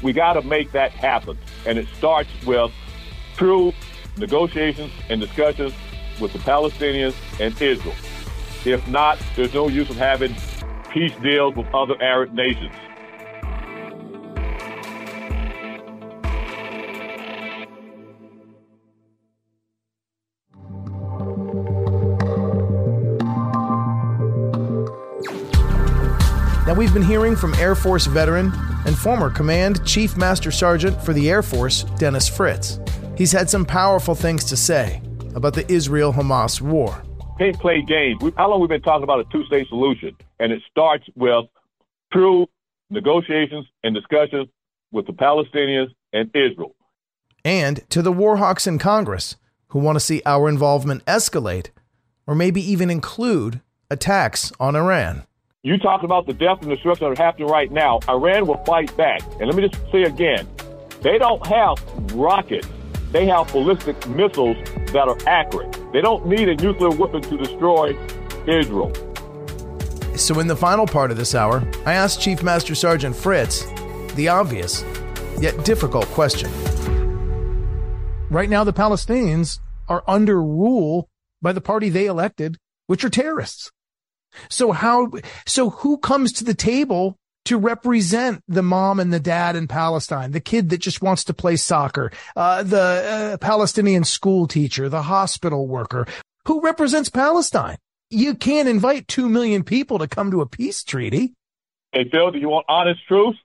We 0.02 0.12
got 0.12 0.34
to 0.34 0.42
make 0.42 0.70
that 0.72 0.92
happen, 0.92 1.36
and 1.66 1.78
it 1.78 1.88
starts 1.98 2.30
with 2.46 2.72
true 3.36 3.72
negotiations 4.16 4.92
and 5.08 5.20
discussions 5.20 5.74
with 6.20 6.32
the 6.32 6.38
Palestinians 6.40 7.14
and 7.40 7.60
Israel. 7.60 7.94
If 8.64 8.86
not, 8.88 9.18
there's 9.36 9.54
no 9.54 9.68
use 9.68 9.88
of 9.88 9.96
having 9.96 10.34
peace 10.90 11.14
deals 11.22 11.56
with 11.56 11.66
other 11.74 12.00
Arab 12.02 12.32
nations. 12.34 12.74
Now, 26.66 26.74
we've 26.76 26.94
been 26.94 27.02
hearing 27.02 27.34
from 27.34 27.52
Air 27.54 27.74
Force 27.74 28.06
veteran 28.06 28.52
and 28.86 28.96
former 28.96 29.28
Command 29.30 29.84
Chief 29.84 30.16
Master 30.16 30.52
Sergeant 30.52 31.02
for 31.02 31.12
the 31.12 31.28
Air 31.28 31.42
Force, 31.42 31.84
Dennis 31.98 32.28
Fritz. 32.28 32.78
He's 33.16 33.32
had 33.32 33.50
some 33.50 33.64
powerful 33.64 34.14
things 34.14 34.44
to 34.44 34.56
say 34.56 35.02
about 35.34 35.54
the 35.54 35.70
Israel 35.70 36.12
Hamas 36.12 36.60
war. 36.60 37.02
Can't 37.38 37.58
play 37.58 37.82
games. 37.82 38.22
How 38.36 38.50
long 38.50 38.60
we 38.60 38.68
been 38.68 38.82
talking 38.82 39.04
about 39.04 39.20
a 39.20 39.24
two 39.32 39.44
state 39.44 39.68
solution? 39.68 40.16
And 40.38 40.52
it 40.52 40.62
starts 40.70 41.04
with 41.16 41.46
true 42.12 42.46
negotiations 42.90 43.66
and 43.82 43.94
discussions 43.94 44.48
with 44.92 45.06
the 45.06 45.12
Palestinians 45.12 45.94
and 46.12 46.28
Israel. 46.34 46.74
And 47.44 47.88
to 47.90 48.02
the 48.02 48.12
warhawks 48.12 48.66
in 48.66 48.78
Congress 48.78 49.36
who 49.68 49.78
want 49.78 49.96
to 49.96 50.00
see 50.00 50.20
our 50.26 50.48
involvement 50.48 51.04
escalate 51.06 51.70
or 52.26 52.34
maybe 52.34 52.60
even 52.60 52.90
include 52.90 53.60
attacks 53.90 54.52
on 54.60 54.76
Iran. 54.76 55.24
You 55.62 55.78
talk 55.78 56.02
about 56.02 56.26
the 56.26 56.32
death 56.32 56.62
and 56.62 56.70
destruction 56.70 57.08
that 57.08 57.18
are 57.18 57.22
happening 57.22 57.48
right 57.48 57.70
now. 57.70 58.00
Iran 58.08 58.46
will 58.46 58.62
fight 58.64 58.96
back. 58.96 59.22
And 59.38 59.46
let 59.46 59.54
me 59.54 59.68
just 59.68 59.80
say 59.92 60.04
again, 60.04 60.48
they 61.02 61.18
don't 61.18 61.44
have 61.46 61.78
rockets. 62.14 62.68
They 63.12 63.26
have 63.26 63.50
ballistic 63.52 64.08
missiles 64.08 64.56
that 64.92 65.08
are 65.08 65.18
accurate. 65.26 65.76
They 65.92 66.00
don't 66.00 66.26
need 66.26 66.48
a 66.48 66.54
nuclear 66.54 66.90
weapon 66.90 67.22
to 67.22 67.36
destroy 67.36 67.96
Israel. 68.46 68.92
So, 70.16 70.38
in 70.38 70.46
the 70.46 70.56
final 70.56 70.86
part 70.86 71.10
of 71.10 71.16
this 71.16 71.34
hour, 71.34 71.66
I 71.86 71.94
asked 71.94 72.20
Chief 72.20 72.42
Master 72.42 72.74
Sergeant 72.74 73.16
Fritz 73.16 73.64
the 74.14 74.28
obvious, 74.28 74.84
yet 75.40 75.64
difficult 75.64 76.06
question. 76.06 76.50
Right 78.28 78.50
now, 78.50 78.62
the 78.62 78.72
Palestinians 78.72 79.58
are 79.88 80.04
under 80.06 80.40
rule 80.40 81.08
by 81.42 81.52
the 81.52 81.60
party 81.60 81.88
they 81.88 82.06
elected, 82.06 82.58
which 82.86 83.02
are 83.02 83.10
terrorists. 83.10 83.70
So 84.48 84.70
how, 84.70 85.10
so 85.46 85.70
who 85.70 85.98
comes 85.98 86.32
to 86.34 86.44
the 86.44 86.54
table 86.54 87.16
to 87.46 87.58
represent 87.58 88.42
the 88.48 88.62
mom 88.62 89.00
and 89.00 89.12
the 89.12 89.20
dad 89.20 89.56
in 89.56 89.66
Palestine, 89.66 90.32
the 90.32 90.40
kid 90.40 90.70
that 90.70 90.78
just 90.78 91.02
wants 91.02 91.24
to 91.24 91.34
play 91.34 91.56
soccer, 91.56 92.12
uh, 92.36 92.62
the 92.62 92.78
uh, 93.34 93.36
Palestinian 93.38 94.04
school 94.04 94.46
teacher, 94.46 94.88
the 94.88 95.02
hospital 95.02 95.66
worker, 95.66 96.06
who 96.46 96.60
represents 96.60 97.08
Palestine? 97.08 97.76
You 98.10 98.34
can't 98.34 98.68
invite 98.68 99.08
two 99.08 99.28
million 99.28 99.62
people 99.62 99.98
to 99.98 100.08
come 100.08 100.30
to 100.32 100.40
a 100.40 100.46
peace 100.46 100.82
treaty. 100.82 101.34
Hey, 101.92 102.08
Phil, 102.10 102.30
do 102.30 102.38
you 102.38 102.48
want 102.48 102.66
honest 102.68 103.00
truth? 103.06 103.36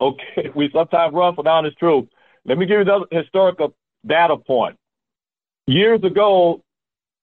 Okay, 0.00 0.50
we 0.54 0.70
sometimes 0.72 1.14
run 1.14 1.34
for 1.34 1.48
honest 1.48 1.78
truth. 1.78 2.08
Let 2.44 2.58
me 2.58 2.66
give 2.66 2.78
you 2.78 2.84
the 2.84 3.06
historical 3.10 3.74
data 4.06 4.36
point. 4.36 4.76
Years 5.66 6.00
ago, 6.04 6.62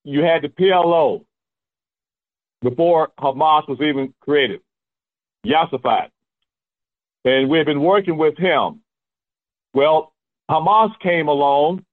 you 0.04 0.22
had 0.22 0.42
the 0.42 0.50
PLO, 0.50 1.24
before 2.62 3.12
Hamas 3.20 3.68
was 3.68 3.80
even 3.82 4.14
created, 4.22 4.62
Yasser 5.46 6.10
And 7.26 7.50
we 7.50 7.58
have 7.58 7.68
been 7.68 7.82
working 7.82 8.18
with 8.18 8.38
him. 8.38 8.82
Well, 9.74 10.14
Hamas 10.50 10.92
came 11.00 11.28
along 11.28 11.86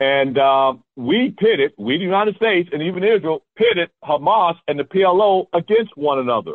and 0.00 0.38
uh, 0.38 0.74
we 0.96 1.34
pitted, 1.36 1.72
we 1.76 1.98
the 1.98 2.04
United 2.04 2.36
States 2.36 2.70
and 2.72 2.82
even 2.82 3.02
Israel 3.02 3.44
pitted 3.56 3.90
Hamas 4.02 4.56
and 4.68 4.78
the 4.78 4.84
PLO 4.84 5.46
against 5.52 5.96
one 5.96 6.18
another. 6.18 6.52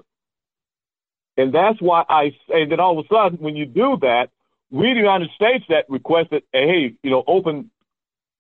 And 1.36 1.54
that's 1.54 1.82
why 1.82 2.04
I 2.08 2.36
say 2.50 2.66
that 2.70 2.80
all 2.80 3.00
of 3.00 3.06
a 3.06 3.08
sudden, 3.14 3.40
when 3.40 3.56
you 3.56 3.66
do 3.66 3.98
that, 4.02 4.30
we 4.72 4.94
the 4.94 5.00
United 5.00 5.30
States 5.36 5.66
that 5.70 5.86
requested, 5.90 6.44
hey, 6.52 6.96
you 7.04 7.10
know, 7.10 7.24
open 7.28 7.70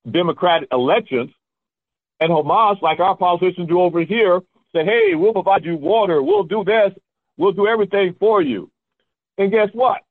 democratic 0.09 0.69
elections, 0.71 1.31
and 2.19 2.31
Hamas, 2.31 2.81
like 2.81 2.99
our 2.99 3.17
politicians 3.17 3.67
do 3.67 3.81
over 3.81 4.01
here, 4.01 4.41
say, 4.73 4.85
hey, 4.85 5.15
we'll 5.15 5.33
provide 5.33 5.65
you 5.65 5.75
water, 5.75 6.21
we'll 6.21 6.43
do 6.43 6.63
this, 6.63 6.93
we'll 7.37 7.51
do 7.51 7.67
everything 7.67 8.15
for 8.19 8.41
you. 8.41 8.71
And 9.37 9.51
guess 9.51 9.69
what? 9.73 10.01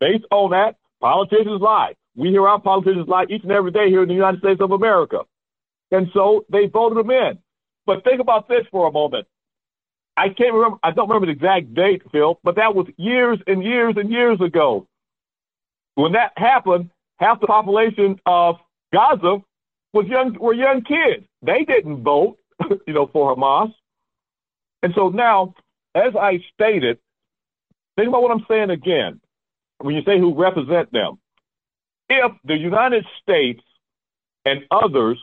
Based 0.00 0.24
on 0.30 0.50
that, 0.50 0.76
politicians 1.00 1.60
lie. 1.60 1.94
We 2.16 2.30
hear 2.30 2.48
our 2.48 2.60
politicians 2.60 3.08
lie 3.08 3.26
each 3.28 3.42
and 3.42 3.52
every 3.52 3.70
day 3.70 3.88
here 3.88 4.02
in 4.02 4.08
the 4.08 4.14
United 4.14 4.40
States 4.40 4.60
of 4.60 4.72
America. 4.72 5.20
And 5.90 6.08
so 6.12 6.44
they 6.50 6.66
voted 6.66 6.98
them 6.98 7.10
in. 7.10 7.38
But 7.86 8.04
think 8.04 8.20
about 8.20 8.48
this 8.48 8.66
for 8.70 8.88
a 8.88 8.92
moment. 8.92 9.26
I 10.16 10.28
can't 10.30 10.54
remember, 10.54 10.78
I 10.82 10.90
don't 10.92 11.08
remember 11.08 11.26
the 11.26 11.32
exact 11.32 11.74
date, 11.74 12.02
Phil, 12.10 12.40
but 12.42 12.56
that 12.56 12.74
was 12.74 12.86
years 12.96 13.38
and 13.46 13.62
years 13.62 13.94
and 13.96 14.10
years 14.10 14.40
ago. 14.40 14.88
When 15.94 16.12
that 16.12 16.32
happened, 16.36 16.90
half 17.18 17.40
the 17.40 17.46
population 17.46 18.18
of 18.24 18.56
Gaza 18.92 19.38
was 19.92 20.06
young 20.06 20.36
were 20.38 20.54
young 20.54 20.82
kids. 20.82 21.26
They 21.42 21.64
didn't 21.64 22.02
vote, 22.02 22.38
you 22.86 22.94
know, 22.94 23.08
for 23.12 23.34
Hamas. 23.36 23.72
And 24.82 24.92
so 24.94 25.08
now, 25.08 25.54
as 25.96 26.14
I 26.14 26.40
stated, 26.52 26.98
think 27.96 28.08
about 28.08 28.22
what 28.22 28.30
I'm 28.30 28.44
saying 28.48 28.70
again. 28.70 29.20
When 29.78 29.94
you 29.94 30.02
say 30.02 30.18
who 30.18 30.34
represent 30.34 30.92
them, 30.92 31.18
if 32.08 32.32
the 32.44 32.56
United 32.56 33.04
States 33.22 33.62
and 34.44 34.60
others 34.70 35.22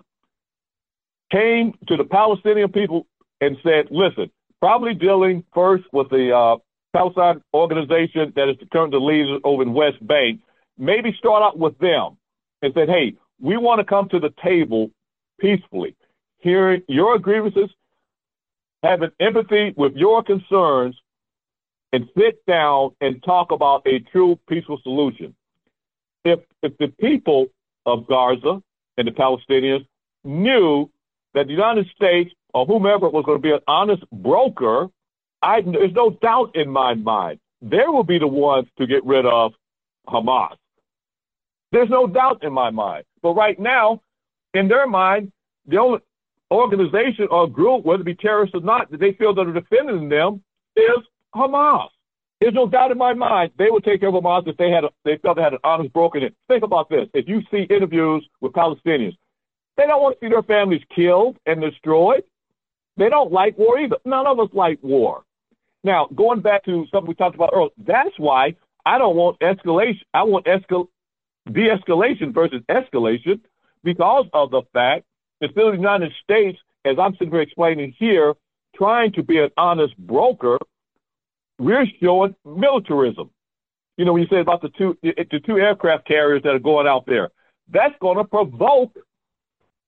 came 1.31 1.73
to 1.87 1.97
the 1.97 2.03
Palestinian 2.03 2.71
people 2.71 3.07
and 3.39 3.57
said, 3.63 3.87
listen, 3.89 4.31
probably 4.59 4.93
dealing 4.93 5.43
first 5.53 5.85
with 5.91 6.09
the 6.09 6.35
uh, 6.35 6.57
Palestine 6.93 7.41
organization 7.53 8.33
that 8.35 8.49
is 8.49 8.57
currently 8.71 8.99
the 8.99 9.03
leader 9.03 9.37
over 9.43 9.63
in 9.63 9.73
West 9.73 10.05
Bank, 10.05 10.41
maybe 10.77 11.15
start 11.17 11.41
out 11.41 11.57
with 11.57 11.77
them 11.79 12.17
and 12.61 12.73
said, 12.73 12.89
hey, 12.89 13.13
we 13.39 13.57
want 13.57 13.79
to 13.79 13.85
come 13.85 14.07
to 14.09 14.19
the 14.19 14.33
table 14.43 14.91
peacefully, 15.39 15.95
hearing 16.37 16.81
your 16.87 17.17
grievances, 17.17 17.69
having 18.83 19.09
empathy 19.19 19.73
with 19.77 19.93
your 19.95 20.23
concerns 20.23 20.95
and 21.93 22.07
sit 22.17 22.45
down 22.45 22.91
and 23.01 23.23
talk 23.23 23.51
about 23.51 23.85
a 23.87 23.99
true 24.11 24.37
peaceful 24.47 24.79
solution. 24.83 25.35
If, 26.25 26.39
if 26.61 26.77
the 26.77 26.87
people 26.87 27.47
of 27.85 28.07
Gaza 28.07 28.61
and 28.97 29.07
the 29.07 29.11
Palestinians 29.11 29.85
knew 30.23 30.89
that 31.33 31.47
the 31.47 31.53
United 31.53 31.87
States 31.95 32.31
or 32.53 32.65
whomever 32.65 33.09
was 33.09 33.25
going 33.25 33.37
to 33.37 33.41
be 33.41 33.51
an 33.51 33.59
honest 33.67 34.03
broker, 34.11 34.87
I, 35.41 35.61
there's 35.61 35.93
no 35.93 36.11
doubt 36.11 36.55
in 36.55 36.69
my 36.69 36.93
mind 36.93 37.39
they 37.63 37.87
will 37.87 38.03
be 38.03 38.19
the 38.19 38.27
ones 38.27 38.67
to 38.77 38.85
get 38.85 39.05
rid 39.05 39.25
of 39.25 39.53
Hamas. 40.07 40.55
There's 41.71 41.89
no 41.89 42.07
doubt 42.07 42.43
in 42.43 42.51
my 42.51 42.69
mind. 42.69 43.05
But 43.21 43.35
right 43.35 43.57
now, 43.57 44.01
in 44.53 44.67
their 44.67 44.85
mind, 44.85 45.31
the 45.65 45.77
only 45.77 45.99
organization 46.53 47.27
or 47.31 47.47
group, 47.47 47.85
whether 47.85 48.01
it 48.01 48.05
be 48.05 48.15
terrorists 48.15 48.55
or 48.55 48.61
not, 48.61 48.91
that 48.91 48.99
they 48.99 49.13
feel 49.13 49.33
that 49.33 49.47
are 49.47 49.53
defending 49.53 50.09
them 50.09 50.41
is 50.75 50.99
Hamas. 51.35 51.89
There's 52.39 52.53
no 52.53 52.67
doubt 52.67 52.91
in 52.91 52.97
my 52.97 53.13
mind 53.13 53.51
they 53.57 53.69
would 53.69 53.83
take 53.83 54.01
care 54.01 54.09
of 54.09 54.15
Hamas 54.15 54.47
if 54.47 54.57
they 54.57 54.69
had 54.69 54.83
a, 54.83 54.89
they 55.05 55.17
felt 55.17 55.37
they 55.37 55.43
had 55.43 55.53
an 55.53 55.59
honest 55.63 55.93
broker 55.93 56.19
in. 56.19 56.33
Think 56.47 56.63
about 56.63 56.89
this: 56.89 57.07
if 57.13 57.27
you 57.27 57.41
see 57.49 57.63
interviews 57.69 58.27
with 58.41 58.53
Palestinians, 58.53 59.17
they 59.77 59.85
don't 59.85 60.01
want 60.01 60.19
to 60.19 60.25
see 60.25 60.29
their 60.29 60.43
families 60.43 60.81
killed 60.93 61.37
and 61.45 61.61
destroyed. 61.61 62.23
They 62.97 63.09
don't 63.09 63.31
like 63.31 63.57
war 63.57 63.79
either. 63.79 63.97
None 64.05 64.27
of 64.27 64.39
us 64.39 64.49
like 64.53 64.79
war. 64.81 65.23
Now, 65.83 66.07
going 66.13 66.41
back 66.41 66.63
to 66.65 66.85
something 66.91 67.07
we 67.07 67.15
talked 67.15 67.35
about 67.35 67.51
earlier, 67.53 67.71
that's 67.77 68.17
why 68.17 68.55
I 68.85 68.97
don't 68.97 69.15
want 69.15 69.39
escalation. 69.39 70.03
I 70.13 70.23
want 70.23 70.45
escal- 70.45 70.87
de-escalation 71.51 72.33
versus 72.33 72.61
escalation 72.69 73.41
because 73.83 74.25
of 74.33 74.51
the 74.51 74.61
fact 74.73 75.05
the 75.53 75.71
United 75.73 76.11
States, 76.23 76.57
as 76.85 76.97
I'm 76.99 77.13
sitting 77.13 77.31
here 77.31 77.41
explaining 77.41 77.93
here, 77.97 78.33
trying 78.75 79.11
to 79.13 79.23
be 79.23 79.39
an 79.39 79.49
honest 79.57 79.97
broker, 79.97 80.57
we're 81.59 81.85
showing 82.01 82.35
militarism. 82.45 83.29
You 83.97 84.05
know, 84.05 84.13
when 84.13 84.23
you 84.23 84.27
say 84.29 84.39
about 84.39 84.61
the 84.61 84.69
two 84.69 84.97
the 85.03 85.39
two 85.45 85.57
aircraft 85.57 86.07
carriers 86.07 86.41
that 86.43 86.49
are 86.49 86.59
going 86.59 86.87
out 86.87 87.05
there, 87.05 87.29
that's 87.71 87.93
going 88.01 88.17
to 88.17 88.23
provoke 88.23 88.97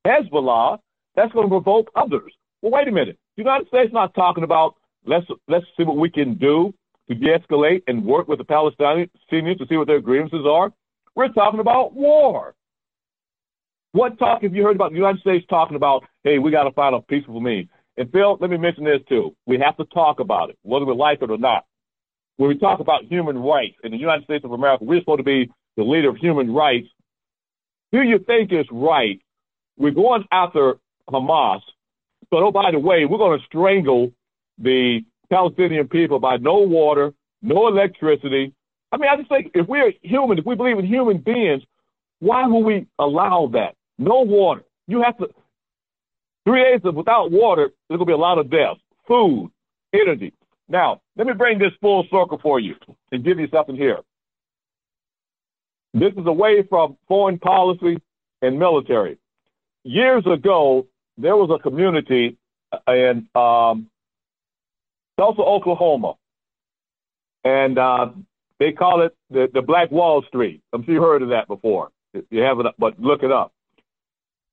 Hezbollah. 0.06 0.80
That's 1.16 1.32
going 1.34 1.46
to 1.46 1.50
provoke 1.50 1.90
others. 1.96 2.32
Well, 2.62 2.72
wait 2.72 2.88
a 2.88 2.92
minute. 2.92 3.18
The 3.36 3.44
United 3.44 3.68
States 3.68 3.92
not 3.94 4.14
talking 4.14 4.44
about 4.44 4.76
let's 5.06 5.26
let's 5.48 5.66
see 5.78 5.84
what 5.84 5.98
we 5.98 6.10
can 6.10 6.36
do 6.36 6.74
to 7.08 7.16
de-escalate 7.16 7.84
and 7.88 8.04
work 8.04 8.28
with 8.28 8.40
the 8.40 8.46
Palestinians 8.46 9.10
to 9.58 9.66
see 9.70 9.78
what 9.78 9.88
their 9.88 10.02
grievances 10.02 10.46
are. 10.48 10.72
We're 11.16 11.30
talking 11.30 11.60
about 11.60 11.94
war. 11.94 12.56
What 13.96 14.20
talk 14.20 14.42
have 14.42 14.54
you 14.54 14.62
heard 14.62 14.76
about 14.76 14.92
the 14.92 14.98
United 14.98 15.22
States 15.22 15.46
talking 15.50 15.78
about, 15.78 16.04
hey, 16.26 16.38
we 16.38 16.52
got 16.52 16.64
to 16.64 16.72
find 16.74 16.94
a 16.94 17.00
peaceful 17.00 17.40
means? 17.40 17.70
And 17.96 18.12
Phil, 18.12 18.38
let 18.42 18.50
me 18.50 18.58
mention 18.58 18.84
this 18.84 19.00
too. 19.08 19.34
We 19.46 19.58
have 19.60 19.78
to 19.78 19.86
talk 19.86 20.20
about 20.20 20.50
it, 20.50 20.58
whether 20.64 20.84
we 20.84 20.94
like 20.94 21.22
it 21.22 21.32
or 21.32 21.38
not. 21.38 21.64
When 22.36 22.50
we 22.50 22.58
talk 22.58 22.82
about 22.82 23.06
human 23.06 23.38
rights 23.38 23.78
in 23.86 23.92
the 23.92 23.98
United 23.98 24.26
States 24.26 24.44
of 24.44 24.52
America, 24.52 24.84
we're 24.84 25.00
supposed 25.00 25.20
to 25.20 25.24
be 25.24 25.50
the 25.78 25.84
leader 25.84 26.10
of 26.10 26.18
human 26.18 26.54
rights. 26.54 26.90
Do 27.94 28.02
you 28.02 28.20
think 28.20 28.52
it's 28.52 28.68
right? 28.70 29.22
We're 29.78 29.92
going 29.92 30.26
after 30.30 30.76
Hamas, 31.10 31.62
but 32.30 32.44
oh, 32.44 32.52
by 32.52 32.72
the 32.72 32.80
way, 32.80 33.06
we're 33.06 33.18
going 33.18 33.40
to 33.40 33.46
strangle 33.46 34.12
the 34.58 35.06
Palestinian 35.30 35.88
people 35.88 36.20
by 36.20 36.36
no 36.36 36.58
water, 36.58 37.14
no 37.42 37.70
electricity. 37.70 38.54
I 38.92 38.98
mean, 38.98 39.10
I 39.10 39.16
just 39.16 39.30
think 39.30 39.52
if 39.54 39.70
we're 39.70 39.94
human, 40.02 40.38
if 40.38 40.46
we 40.46 40.56
believe 40.56 40.80
in 40.80 40.86
human 40.86 41.20
beings, 41.20 41.64
why 42.20 42.46
would 42.46 42.66
we 42.66 42.88
allow 43.00 43.50
that? 43.54 43.76
No 43.98 44.22
water. 44.22 44.64
You 44.88 45.02
have 45.02 45.18
to, 45.18 45.28
three 46.46 46.64
days 46.64 46.82
of 46.84 46.96
without 46.96 47.32
water, 47.32 47.72
there's 47.90 48.00
to 48.00 48.06
be 48.06 48.14
a 48.14 48.18
lot 48.18 48.38
of 48.38 48.50
deaths. 48.50 48.80
Food, 49.08 49.52
energy. 49.94 50.34
Now, 50.68 51.02
let 51.16 51.28
me 51.28 51.34
bring 51.34 51.60
this 51.60 51.72
full 51.80 52.04
circle 52.06 52.40
for 52.42 52.60
you 52.60 52.76
and 53.12 53.24
give 53.24 53.40
you 53.40 53.48
something 53.52 53.76
here. 53.76 54.00
This 55.94 56.12
is 56.14 56.26
away 56.26 56.64
from 56.68 56.98
foreign 57.08 57.40
policy 57.40 58.02
and 58.42 58.60
military. 58.60 59.18
Years 59.84 60.26
ago, 60.26 60.88
there 61.18 61.38
was 61.38 61.50
a 61.58 61.62
community 61.62 62.38
in 62.88 63.28
um, 63.36 63.88
Tulsa, 65.18 65.42
Oklahoma, 65.42 66.16
and 67.46 67.78
uh, 67.78 68.08
they 68.60 68.72
call 68.72 69.04
it 69.04 69.16
the, 69.30 69.48
the 69.54 69.62
Black 69.62 69.92
Wall 69.92 70.24
Street. 70.28 70.62
I'm 70.74 70.84
sure 70.84 70.96
you 70.96 71.02
heard 71.02 71.22
of 71.22 71.30
that 71.30 71.48
before. 71.48 71.92
You 72.30 72.42
haven't, 72.42 72.68
but 72.78 73.00
look 73.00 73.24
it 73.24 73.32
up. 73.32 73.54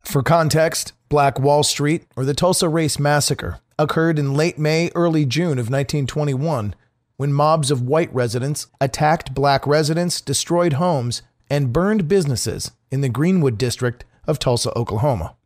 For 0.05 0.23
context, 0.23 0.93
Black 1.09 1.39
Wall 1.39 1.63
Street, 1.63 2.07
or 2.17 2.25
the 2.25 2.35
Tulsa 2.35 2.69
Race 2.69 2.99
Massacre, 2.99 3.61
occurred 3.79 4.19
in 4.19 4.35
late 4.35 4.59
May, 4.59 4.91
early 4.95 5.25
June 5.25 5.59
of 5.59 5.71
1921 5.71 6.75
when 7.17 7.33
mobs 7.33 7.71
of 7.71 7.83
white 7.83 8.13
residents 8.13 8.67
attacked 8.81 9.33
black 9.33 9.65
residents, 9.67 10.21
destroyed 10.21 10.75
homes, 10.75 11.23
and 11.49 11.73
burned 11.73 12.09
businesses 12.09 12.73
in 12.91 13.01
the 13.01 13.09
Greenwood 13.09 13.57
district 13.57 14.05
of 14.27 14.39
Tulsa, 14.39 14.77
Oklahoma. 14.77 15.37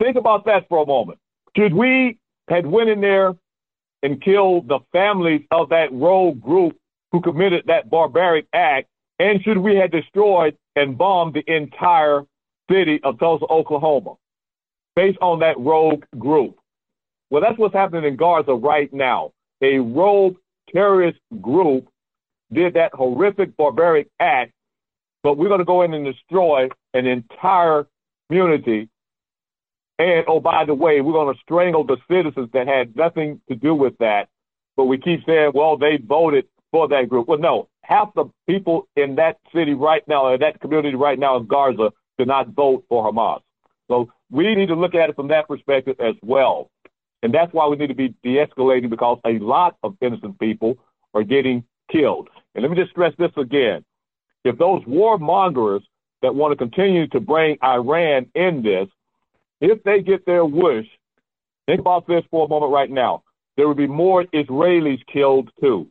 Think 0.00 0.16
about 0.16 0.44
that 0.44 0.68
for 0.68 0.82
a 0.82 0.86
moment. 0.86 1.18
Should 1.56 1.74
we 1.74 2.18
had 2.48 2.66
went 2.66 2.90
in 2.90 3.00
there 3.00 3.34
and 4.02 4.22
killed 4.22 4.68
the 4.68 4.78
families 4.92 5.42
of 5.50 5.70
that 5.70 5.92
rogue 5.92 6.40
group 6.40 6.76
who 7.10 7.20
committed 7.20 7.64
that 7.66 7.90
barbaric 7.90 8.46
act, 8.52 8.88
and 9.18 9.42
should 9.42 9.58
we 9.58 9.76
have 9.76 9.90
destroyed 9.90 10.56
and 10.76 10.96
bombed 10.96 11.34
the 11.34 11.44
entire 11.52 12.22
city 12.70 13.00
of 13.04 13.18
Tulsa, 13.18 13.46
Oklahoma, 13.46 14.14
based 14.94 15.18
on 15.20 15.40
that 15.40 15.58
rogue 15.58 16.04
group? 16.18 16.58
Well, 17.30 17.42
that's 17.42 17.58
what's 17.58 17.74
happening 17.74 18.04
in 18.04 18.16
Gaza 18.16 18.52
right 18.52 18.92
now. 18.92 19.32
A 19.62 19.78
rogue 19.78 20.36
terrorist 20.72 21.18
group 21.40 21.88
did 22.52 22.74
that 22.74 22.92
horrific 22.94 23.56
barbaric 23.56 24.08
act, 24.20 24.52
but 25.22 25.36
we're 25.36 25.48
going 25.48 25.58
to 25.58 25.64
go 25.64 25.82
in 25.82 25.94
and 25.94 26.04
destroy 26.04 26.68
an 26.94 27.06
entire 27.06 27.86
community. 28.28 28.88
And 29.98 30.24
oh, 30.28 30.40
by 30.40 30.64
the 30.64 30.74
way, 30.74 31.00
we're 31.00 31.12
going 31.12 31.34
to 31.34 31.40
strangle 31.40 31.84
the 31.84 31.96
citizens 32.08 32.50
that 32.52 32.68
had 32.68 32.94
nothing 32.94 33.40
to 33.48 33.54
do 33.56 33.74
with 33.74 33.96
that. 33.98 34.28
But 34.76 34.84
we 34.84 34.98
keep 34.98 35.24
saying, 35.24 35.52
well, 35.54 35.76
they 35.76 35.96
voted 35.96 36.46
for 36.70 36.86
that 36.88 37.08
group. 37.08 37.28
Well, 37.28 37.38
no, 37.38 37.68
half 37.82 38.12
the 38.14 38.26
people 38.46 38.88
in 38.94 39.16
that 39.16 39.38
city 39.54 39.74
right 39.74 40.06
now, 40.06 40.32
in 40.34 40.40
that 40.40 40.60
community 40.60 40.96
right 40.96 41.18
now 41.18 41.38
in 41.38 41.46
Gaza, 41.46 41.92
did 42.18 42.28
not 42.28 42.48
vote 42.48 42.84
for 42.88 43.10
Hamas. 43.10 43.40
So 43.88 44.10
we 44.30 44.54
need 44.54 44.66
to 44.68 44.74
look 44.74 44.94
at 44.94 45.10
it 45.10 45.16
from 45.16 45.28
that 45.28 45.48
perspective 45.48 45.96
as 46.00 46.14
well. 46.22 46.70
And 47.22 47.32
that's 47.32 47.52
why 47.52 47.66
we 47.66 47.76
need 47.76 47.88
to 47.88 47.94
be 47.94 48.14
de 48.22 48.44
escalating 48.44 48.90
because 48.90 49.18
a 49.24 49.38
lot 49.38 49.76
of 49.82 49.96
innocent 50.00 50.38
people 50.38 50.78
are 51.14 51.22
getting 51.22 51.64
killed. 51.90 52.28
And 52.54 52.62
let 52.62 52.70
me 52.70 52.76
just 52.76 52.90
stress 52.90 53.12
this 53.18 53.32
again. 53.36 53.84
If 54.44 54.58
those 54.58 54.82
warmongers 54.84 55.80
that 56.22 56.34
want 56.34 56.52
to 56.52 56.56
continue 56.56 57.06
to 57.08 57.20
bring 57.20 57.58
Iran 57.62 58.26
in 58.34 58.62
this, 58.62 58.88
if 59.60 59.82
they 59.84 60.02
get 60.02 60.26
their 60.26 60.44
wish, 60.44 60.86
think 61.66 61.80
about 61.80 62.06
this 62.06 62.24
for 62.30 62.46
a 62.46 62.48
moment 62.48 62.72
right 62.72 62.90
now. 62.90 63.22
There 63.56 63.66
will 63.66 63.74
be 63.74 63.86
more 63.86 64.24
Israelis 64.24 65.00
killed 65.12 65.50
too, 65.60 65.88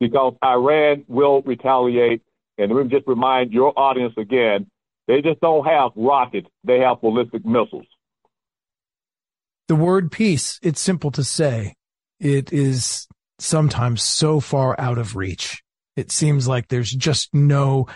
because 0.00 0.34
Iran 0.44 1.04
will 1.06 1.42
retaliate. 1.42 2.22
And 2.58 2.72
let 2.72 2.84
me 2.86 2.90
just 2.90 3.06
remind 3.06 3.52
your 3.52 3.72
audience 3.78 4.14
again 4.16 4.66
they 5.06 5.22
just 5.22 5.40
don't 5.40 5.64
have 5.66 5.92
rockets, 5.96 6.48
they 6.64 6.80
have 6.80 7.00
ballistic 7.00 7.44
missiles. 7.44 7.86
The 9.68 9.76
word 9.76 10.12
peace, 10.12 10.58
it's 10.62 10.80
simple 10.80 11.10
to 11.12 11.24
say. 11.24 11.74
It 12.20 12.52
is 12.52 13.06
sometimes 13.38 14.02
so 14.02 14.40
far 14.40 14.78
out 14.78 14.98
of 14.98 15.16
reach. 15.16 15.62
It 15.96 16.10
seems 16.10 16.46
like 16.46 16.68
there's 16.68 16.90
just 16.90 17.34
no 17.34 17.86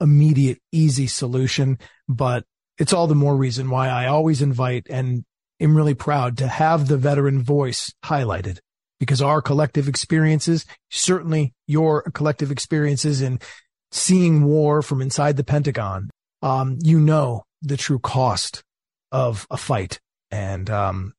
immediate, 0.00 0.58
easy 0.72 1.06
solution, 1.06 1.78
but 2.08 2.44
it's 2.78 2.92
all 2.92 3.06
the 3.06 3.14
more 3.14 3.36
reason 3.36 3.70
why 3.70 3.88
I 3.88 4.06
always 4.06 4.42
invite 4.42 4.86
and 4.88 5.24
am 5.60 5.76
really 5.76 5.94
proud 5.94 6.38
to 6.38 6.48
have 6.48 6.88
the 6.88 6.96
veteran 6.96 7.42
voice 7.42 7.92
highlighted 8.04 8.58
because 8.98 9.22
our 9.22 9.42
collective 9.42 9.88
experiences, 9.88 10.64
certainly 10.90 11.54
your 11.66 12.02
collective 12.10 12.50
experiences 12.50 13.20
in 13.20 13.38
seeing 13.90 14.44
war 14.44 14.82
from 14.82 15.02
inside 15.02 15.36
the 15.36 15.44
Pentagon, 15.44 16.10
um, 16.42 16.78
you 16.82 17.00
know 17.00 17.44
the 17.62 17.76
true 17.76 17.98
cost 17.98 18.62
of 19.10 19.46
a 19.50 19.56
fight 19.56 20.00
and 20.30 20.68
um, 20.70 21.14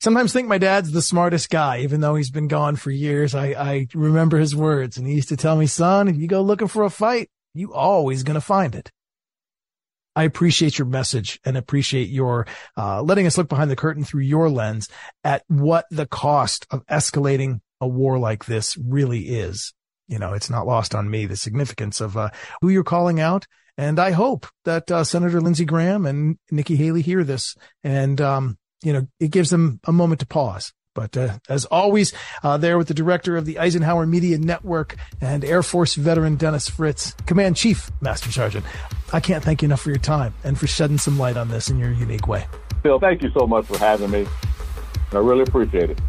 sometimes 0.00 0.32
think 0.32 0.48
my 0.48 0.58
dad's 0.58 0.90
the 0.90 1.02
smartest 1.02 1.50
guy, 1.50 1.80
even 1.80 2.00
though 2.00 2.16
he's 2.16 2.30
been 2.30 2.48
gone 2.48 2.76
for 2.76 2.90
years. 2.90 3.34
I, 3.34 3.48
I 3.48 3.86
remember 3.94 4.38
his 4.38 4.56
words 4.56 4.96
and 4.96 5.06
he 5.06 5.14
used 5.14 5.28
to 5.28 5.36
tell 5.36 5.56
me, 5.56 5.66
son, 5.66 6.08
if 6.08 6.16
you 6.16 6.26
go 6.26 6.42
looking 6.42 6.68
for 6.68 6.84
a 6.84 6.90
fight, 6.90 7.30
you 7.54 7.72
always 7.72 8.24
to 8.24 8.40
find 8.40 8.74
it. 8.74 8.90
I 10.16 10.24
appreciate 10.24 10.78
your 10.78 10.88
message 10.88 11.38
and 11.44 11.56
appreciate 11.56 12.08
your 12.08 12.46
uh, 12.76 13.00
letting 13.02 13.26
us 13.26 13.38
look 13.38 13.48
behind 13.48 13.70
the 13.70 13.76
curtain 13.76 14.02
through 14.02 14.22
your 14.22 14.50
lens 14.50 14.88
at 15.22 15.44
what 15.46 15.86
the 15.90 16.06
cost 16.06 16.66
of 16.70 16.84
escalating 16.86 17.60
a 17.80 17.86
war 17.86 18.18
like 18.18 18.44
this 18.44 18.76
really 18.76 19.20
is. 19.20 19.72
You 20.08 20.18
know, 20.18 20.32
it's 20.32 20.50
not 20.50 20.66
lost 20.66 20.94
on 20.96 21.08
me 21.08 21.26
the 21.26 21.36
significance 21.36 22.00
of 22.00 22.16
uh, 22.16 22.30
who 22.60 22.70
you're 22.70 22.82
calling 22.82 23.20
out. 23.20 23.46
And 23.76 23.98
I 23.98 24.10
hope 24.10 24.46
that 24.64 24.90
uh, 24.90 25.04
Senator 25.04 25.40
Lindsey 25.40 25.64
Graham 25.64 26.06
and 26.06 26.38
Nikki 26.50 26.76
Haley 26.76 27.02
hear 27.02 27.24
this 27.24 27.56
and 27.82 28.20
um, 28.20 28.58
you 28.82 28.92
know, 28.92 29.06
it 29.18 29.30
gives 29.30 29.50
them 29.50 29.80
a 29.84 29.92
moment 29.92 30.20
to 30.20 30.26
pause. 30.26 30.72
But 30.94 31.16
uh, 31.16 31.38
as 31.48 31.66
always, 31.66 32.12
uh, 32.42 32.56
there 32.56 32.76
with 32.76 32.88
the 32.88 32.94
director 32.94 33.36
of 33.36 33.44
the 33.44 33.58
Eisenhower 33.58 34.06
Media 34.06 34.38
Network 34.38 34.96
and 35.20 35.44
Air 35.44 35.62
Force 35.62 35.94
veteran 35.94 36.34
Dennis 36.34 36.68
Fritz, 36.68 37.12
Command 37.26 37.56
Chief 37.56 37.90
Master 38.00 38.32
Sergeant. 38.32 38.64
I 39.12 39.20
can't 39.20 39.42
thank 39.44 39.62
you 39.62 39.66
enough 39.66 39.80
for 39.80 39.90
your 39.90 39.98
time 39.98 40.34
and 40.42 40.58
for 40.58 40.66
shedding 40.66 40.98
some 40.98 41.18
light 41.18 41.36
on 41.36 41.48
this 41.48 41.70
in 41.70 41.78
your 41.78 41.92
unique 41.92 42.26
way. 42.26 42.46
Phil, 42.82 42.98
thank 42.98 43.22
you 43.22 43.30
so 43.38 43.46
much 43.46 43.66
for 43.66 43.78
having 43.78 44.10
me. 44.10 44.26
I 45.12 45.18
really 45.18 45.42
appreciate 45.42 45.90
it. 45.90 46.00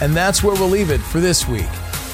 And 0.00 0.14
that's 0.14 0.42
where 0.42 0.54
we'll 0.54 0.68
leave 0.68 0.90
it 0.90 1.00
for 1.00 1.20
this 1.20 1.48
week. 1.48 1.68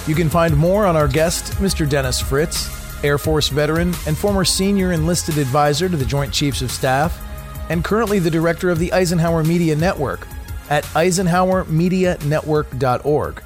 You 0.07 0.15
can 0.15 0.29
find 0.29 0.57
more 0.57 0.87
on 0.87 0.95
our 0.97 1.09
guest, 1.09 1.55
Mr. 1.55 1.89
Dennis 1.89 2.21
Fritz 2.21 2.71
Air 3.05 3.19
Force 3.19 3.49
veteran 3.49 3.93
and 4.07 4.17
former 4.17 4.45
senior 4.45 4.93
enlisted 4.93 5.37
advisor 5.39 5.89
to 5.89 5.97
the 5.97 6.05
Joint 6.05 6.33
Chiefs 6.33 6.63
of 6.63 6.71
Staff, 6.71 7.21
and 7.69 7.83
currently 7.85 8.21
the 8.21 8.31
director 8.31 8.71
of 8.71 8.79
the 8.79 8.93
Eisenhower 8.93 9.43
Media 9.43 9.75
Network 9.77 10.27
at 10.71 10.85
eisenhowermedianetwork.org. 10.85 13.43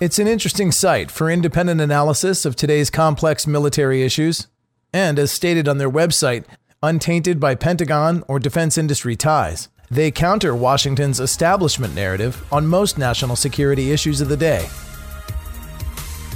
It's 0.00 0.18
an 0.18 0.26
interesting 0.26 0.72
site 0.72 1.10
for 1.10 1.30
independent 1.30 1.80
analysis 1.80 2.44
of 2.44 2.56
today's 2.56 2.90
complex 2.90 3.46
military 3.46 4.02
issues, 4.02 4.48
and 4.92 5.18
as 5.18 5.30
stated 5.30 5.66
on 5.68 5.78
their 5.78 5.90
website, 5.90 6.44
untainted 6.82 7.38
by 7.38 7.54
Pentagon 7.54 8.24
or 8.28 8.38
defense 8.38 8.78
industry 8.78 9.16
ties. 9.16 9.68
They 9.90 10.12
counter 10.12 10.54
Washington's 10.54 11.18
establishment 11.18 11.96
narrative 11.96 12.40
on 12.52 12.64
most 12.64 12.96
national 12.96 13.34
security 13.34 13.90
issues 13.90 14.20
of 14.20 14.28
the 14.28 14.36
day. 14.36 14.68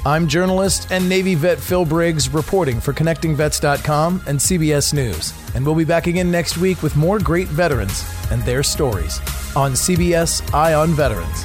I'm 0.05 0.27
journalist 0.27 0.89
and 0.91 1.09
Navy 1.09 1.35
vet 1.35 1.59
Phil 1.59 1.85
Briggs 1.85 2.29
reporting 2.29 2.81
for 2.81 2.93
ConnectingVets.com 2.93 4.23
and 4.27 4.39
CBS 4.39 4.93
News. 4.93 5.33
And 5.55 5.65
we'll 5.65 5.77
be 5.77 5.85
back 5.85 6.09
again 6.09 6.31
next 6.31 6.59
week 6.59 6.83
with 6.83 6.97
more 6.97 7.19
great 7.21 7.47
veterans 7.49 8.05
and 8.31 8.43
their 8.43 8.63
stories 8.63 9.21
on 9.57 9.73
CBS 9.73 10.53
Eye 10.53 10.75
on 10.75 10.89
Veterans. 10.91 11.45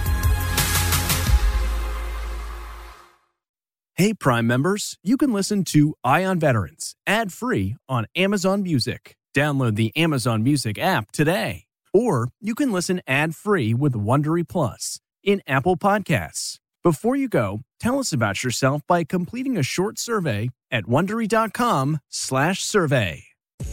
Hey, 3.96 4.14
Prime 4.14 4.48
members, 4.48 4.98
you 5.04 5.16
can 5.16 5.32
listen 5.32 5.64
to 5.66 5.94
Eye 6.04 6.26
on 6.26 6.40
Veterans 6.40 6.96
ad 7.06 7.32
free 7.32 7.76
on 7.88 8.08
Amazon 8.16 8.64
Music. 8.64 9.16
Download 9.34 9.76
the 9.76 9.96
Amazon 9.96 10.44
Music 10.44 10.80
app 10.80 11.12
today. 11.12 11.69
Or 11.94 12.30
you 12.40 12.56
can 12.56 12.72
listen 12.72 13.02
ad-free 13.08 13.74
with 13.74 13.94
Wondery 13.94 14.48
Plus 14.48 15.00
in 15.24 15.42
Apple 15.48 15.78
Podcasts. 15.78 16.60
Before 16.84 17.16
you 17.16 17.28
go, 17.28 17.62
tell 17.80 17.98
us 18.00 18.14
about 18.14 18.44
yourself 18.44 18.82
by 18.88 19.04
completing 19.04 19.58
a 19.58 19.64
short 19.64 20.00
survey 20.00 20.50
at 20.72 20.86
wondery.com/survey. 20.86 23.24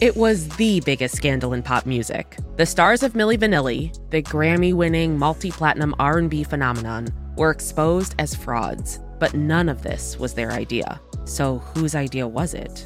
It 0.01 0.17
was 0.17 0.49
the 0.49 0.81
biggest 0.81 1.15
scandal 1.15 1.53
in 1.53 1.63
pop 1.63 1.85
music. 1.85 2.37
The 2.57 2.65
stars 2.65 3.03
of 3.03 3.13
Milli 3.13 3.37
Vanilli, 3.37 3.97
the 4.11 4.21
Grammy-winning 4.21 5.17
multi-platinum 5.17 5.95
R&B 5.97 6.43
phenomenon, 6.43 7.07
were 7.37 7.51
exposed 7.51 8.13
as 8.19 8.35
frauds. 8.35 8.99
But 9.19 9.33
none 9.33 9.69
of 9.69 9.81
this 9.81 10.19
was 10.19 10.33
their 10.33 10.51
idea. 10.51 10.99
So 11.25 11.59
whose 11.59 11.95
idea 11.95 12.27
was 12.27 12.53
it? 12.53 12.85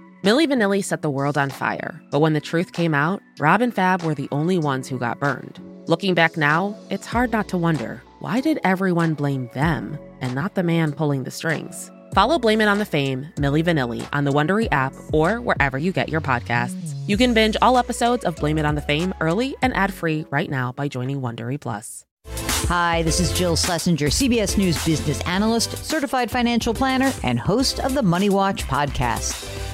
Milli 0.23 0.45
Vanilli 0.47 0.83
set 0.83 1.01
the 1.01 1.09
world 1.09 1.35
on 1.35 1.49
fire, 1.49 1.99
but 2.11 2.19
when 2.19 2.33
the 2.33 2.39
truth 2.39 2.73
came 2.73 2.93
out, 2.93 3.23
Rob 3.39 3.59
and 3.59 3.73
Fab 3.73 4.03
were 4.03 4.13
the 4.13 4.27
only 4.31 4.59
ones 4.59 4.87
who 4.87 4.99
got 4.99 5.19
burned. 5.19 5.59
Looking 5.87 6.13
back 6.13 6.37
now, 6.37 6.77
it's 6.91 7.07
hard 7.07 7.31
not 7.31 7.47
to 7.47 7.57
wonder 7.57 8.03
why 8.19 8.39
did 8.39 8.59
everyone 8.63 9.15
blame 9.15 9.49
them 9.55 9.97
and 10.21 10.35
not 10.35 10.53
the 10.53 10.61
man 10.61 10.91
pulling 10.91 11.23
the 11.23 11.31
strings? 11.31 11.89
Follow 12.13 12.37
Blame 12.37 12.61
It 12.61 12.67
on 12.67 12.77
the 12.77 12.85
Fame, 12.85 13.33
Milli 13.37 13.63
Vanilli, 13.63 14.07
on 14.13 14.25
the 14.25 14.31
Wondery 14.31 14.67
app 14.71 14.93
or 15.11 15.41
wherever 15.41 15.79
you 15.79 15.91
get 15.91 16.09
your 16.09 16.21
podcasts. 16.21 16.93
You 17.07 17.17
can 17.17 17.33
binge 17.33 17.57
all 17.59 17.79
episodes 17.79 18.23
of 18.23 18.35
Blame 18.35 18.59
It 18.59 18.65
on 18.65 18.75
the 18.75 18.81
Fame 18.81 19.15
early 19.21 19.55
and 19.63 19.75
ad-free 19.75 20.27
right 20.29 20.51
now 20.51 20.71
by 20.71 20.87
joining 20.87 21.21
Wondery 21.21 21.59
Plus. 21.59 22.05
Hi, 22.67 23.01
this 23.01 23.19
is 23.19 23.33
Jill 23.33 23.55
Schlesinger, 23.55 24.07
CBS 24.07 24.55
News 24.55 24.85
business 24.85 25.19
analyst, 25.21 25.83
certified 25.83 26.29
financial 26.29 26.75
planner, 26.75 27.11
and 27.23 27.39
host 27.39 27.79
of 27.79 27.95
the 27.95 28.03
Money 28.03 28.29
Watch 28.29 28.67
podcast. 28.67 29.70